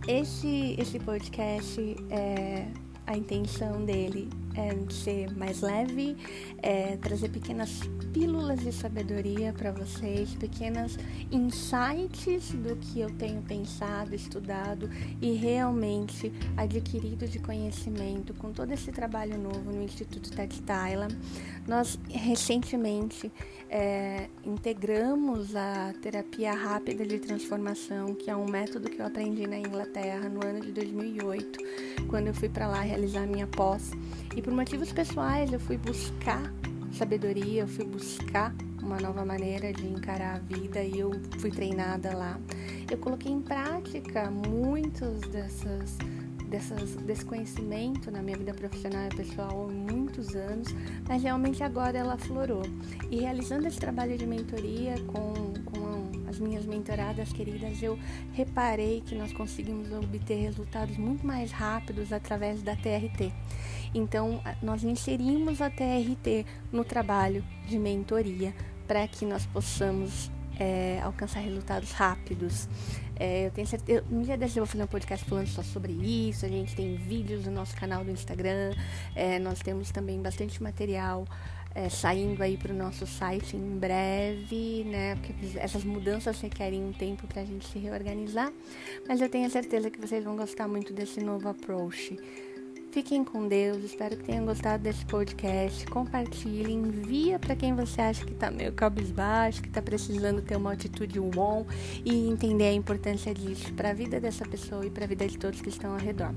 esse, 0.06 0.76
esse 0.78 0.98
podcast 0.98 1.80
é 2.10 2.66
a 3.06 3.16
intenção 3.16 3.82
dele 3.86 4.28
é 4.56 4.92
ser 4.92 5.36
mais 5.36 5.60
leve, 5.60 6.16
é 6.62 6.96
trazer 6.96 7.28
pequenas 7.28 7.80
pílulas 8.12 8.60
de 8.60 8.72
sabedoria 8.72 9.52
para 9.52 9.70
vocês, 9.72 10.34
pequenas 10.34 10.98
insights 11.30 12.52
do 12.52 12.76
que 12.76 13.00
eu 13.00 13.10
tenho 13.10 13.42
pensado, 13.42 14.14
estudado 14.14 14.88
e 15.20 15.32
realmente 15.32 16.32
adquirido 16.56 17.28
de 17.28 17.38
conhecimento 17.38 18.32
com 18.34 18.52
todo 18.52 18.72
esse 18.72 18.90
trabalho 18.90 19.38
novo 19.38 19.70
no 19.70 19.82
Instituto 19.82 20.30
Ted 20.30 20.62
Tyler. 20.62 21.08
Nós 21.66 21.98
recentemente 22.08 23.30
é, 23.68 24.28
integramos 24.44 25.54
a 25.56 25.92
terapia 26.00 26.52
rápida 26.52 27.04
de 27.04 27.18
transformação, 27.18 28.14
que 28.14 28.30
é 28.30 28.36
um 28.36 28.46
método 28.48 28.88
que 28.88 29.00
eu 29.00 29.06
aprendi 29.06 29.46
na 29.46 29.58
Inglaterra 29.58 30.28
no 30.28 30.44
ano 30.44 30.60
de 30.60 30.72
2008, 30.72 31.58
quando 32.08 32.28
eu 32.28 32.34
fui 32.34 32.48
para 32.48 32.68
lá 32.68 32.80
realizar 32.80 33.26
minha 33.26 33.46
pós. 33.46 33.90
E 34.36 34.42
por 34.46 34.54
motivos 34.54 34.92
pessoais 34.92 35.52
eu 35.52 35.58
fui 35.58 35.76
buscar 35.76 36.40
sabedoria, 36.92 37.62
eu 37.62 37.66
fui 37.66 37.84
buscar 37.84 38.54
uma 38.80 38.96
nova 38.96 39.24
maneira 39.24 39.72
de 39.72 39.84
encarar 39.84 40.36
a 40.36 40.38
vida 40.38 40.84
e 40.84 41.00
eu 41.00 41.10
fui 41.40 41.50
treinada 41.50 42.16
lá. 42.16 42.38
Eu 42.88 42.96
coloquei 42.96 43.32
em 43.32 43.42
prática 43.42 44.30
muitos 44.30 45.20
dessas 45.32 45.98
dessas, 46.48 46.94
desse 46.94 47.24
conhecimento 47.24 48.08
na 48.08 48.22
minha 48.22 48.36
vida 48.36 48.54
profissional 48.54 49.08
e 49.12 49.16
pessoal 49.16 49.68
há 49.68 49.92
muitos 49.92 50.36
anos, 50.36 50.68
mas 51.08 51.24
realmente 51.24 51.64
agora 51.64 51.98
ela 51.98 52.16
florou. 52.16 52.62
E 53.10 53.18
realizando 53.22 53.66
esse 53.66 53.80
trabalho 53.80 54.16
de 54.16 54.26
mentoria 54.28 54.94
com, 55.08 55.32
com 55.64 56.28
as 56.28 56.38
minhas 56.38 56.64
mentoradas 56.64 57.32
queridas, 57.32 57.82
eu 57.82 57.98
reparei 58.32 59.02
que 59.04 59.16
nós 59.16 59.32
conseguimos 59.32 59.90
obter 59.90 60.36
resultados 60.36 60.96
muito 60.96 61.26
mais 61.26 61.50
rápidos 61.50 62.12
através 62.12 62.62
da 62.62 62.76
TRT. 62.76 63.32
Então, 63.96 64.42
nós 64.62 64.84
inserimos 64.84 65.62
a 65.62 65.70
TRT 65.70 66.44
no 66.70 66.84
trabalho 66.84 67.42
de 67.66 67.78
mentoria 67.78 68.54
para 68.86 69.08
que 69.08 69.24
nós 69.24 69.46
possamos 69.46 70.30
é, 70.60 71.00
alcançar 71.02 71.40
resultados 71.40 71.92
rápidos. 71.92 72.68
É, 73.18 73.46
eu 73.46 73.50
tenho 73.52 73.66
certeza. 73.66 74.04
Um 74.10 74.20
dia 74.20 74.36
desse 74.36 74.58
eu 74.58 74.66
vou 74.66 74.70
fazer 74.70 74.84
um 74.84 74.86
podcast 74.86 75.24
falando 75.24 75.46
só 75.46 75.62
sobre 75.62 75.94
isso. 75.94 76.44
A 76.44 76.48
gente 76.48 76.76
tem 76.76 76.94
vídeos 76.96 77.46
no 77.46 77.52
nosso 77.52 77.74
canal 77.74 78.04
do 78.04 78.10
Instagram. 78.10 78.74
É, 79.14 79.38
nós 79.38 79.60
temos 79.60 79.90
também 79.90 80.20
bastante 80.20 80.62
material 80.62 81.26
é, 81.74 81.88
saindo 81.88 82.42
aí 82.42 82.58
para 82.58 82.74
o 82.74 82.76
nosso 82.76 83.06
site 83.06 83.56
em 83.56 83.78
breve, 83.78 84.84
né? 84.84 85.14
Porque 85.14 85.58
essas 85.58 85.84
mudanças 85.84 86.38
requerem 86.38 86.84
um 86.84 86.92
tempo 86.92 87.26
para 87.26 87.40
a 87.40 87.44
gente 87.46 87.66
se 87.66 87.78
reorganizar. 87.78 88.52
Mas 89.08 89.22
eu 89.22 89.28
tenho 89.30 89.48
certeza 89.48 89.90
que 89.90 89.98
vocês 89.98 90.22
vão 90.22 90.36
gostar 90.36 90.68
muito 90.68 90.92
desse 90.92 91.20
novo 91.20 91.48
approach. 91.48 92.18
Fiquem 92.96 93.22
com 93.22 93.46
Deus, 93.46 93.84
espero 93.84 94.16
que 94.16 94.24
tenham 94.24 94.46
gostado 94.46 94.82
desse 94.82 95.04
podcast. 95.04 95.84
Compartilhe, 95.84 96.72
envia 96.72 97.38
para 97.38 97.54
quem 97.54 97.76
você 97.76 98.00
acha 98.00 98.24
que 98.24 98.32
está 98.32 98.50
meio 98.50 98.72
cabisbaixo, 98.72 99.60
que 99.60 99.68
está 99.68 99.82
precisando 99.82 100.40
ter 100.40 100.56
uma 100.56 100.72
atitude 100.72 101.20
bom 101.20 101.66
e 102.06 102.26
entender 102.26 102.68
a 102.68 102.72
importância 102.72 103.34
disso 103.34 103.70
para 103.74 103.90
a 103.90 103.92
vida 103.92 104.18
dessa 104.18 104.46
pessoa 104.46 104.86
e 104.86 104.88
para 104.88 105.04
a 105.04 105.06
vida 105.06 105.28
de 105.28 105.36
todos 105.36 105.60
que 105.60 105.68
estão 105.68 105.92
ao 105.92 105.98
redor. 105.98 106.34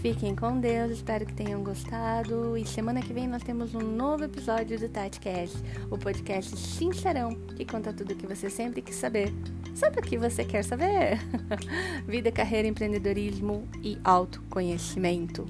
Fiquem 0.00 0.34
com 0.34 0.58
Deus, 0.58 0.92
espero 0.92 1.26
que 1.26 1.34
tenham 1.34 1.62
gostado 1.62 2.56
e 2.56 2.64
semana 2.64 3.02
que 3.02 3.12
vem 3.12 3.28
nós 3.28 3.42
temos 3.42 3.74
um 3.74 3.80
novo 3.82 4.24
episódio 4.24 4.78
do 4.78 4.88
TatiCast, 4.88 5.58
o 5.90 5.98
podcast 5.98 6.56
sincerão 6.56 7.34
que 7.54 7.66
conta 7.66 7.92
tudo 7.92 8.14
o 8.14 8.16
que 8.16 8.26
você 8.26 8.48
sempre 8.48 8.80
quis 8.80 8.96
saber. 8.96 9.30
Sabe 9.74 9.98
o 10.00 10.02
que 10.02 10.16
você 10.16 10.42
quer 10.42 10.64
saber? 10.64 11.18
vida, 12.08 12.32
carreira, 12.32 12.66
empreendedorismo 12.66 13.68
e 13.82 13.98
autoconhecimento. 14.02 15.46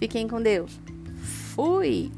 Fiquem 0.00 0.26
com 0.26 0.40
Deus. 0.40 0.80
Fui! 1.54 2.10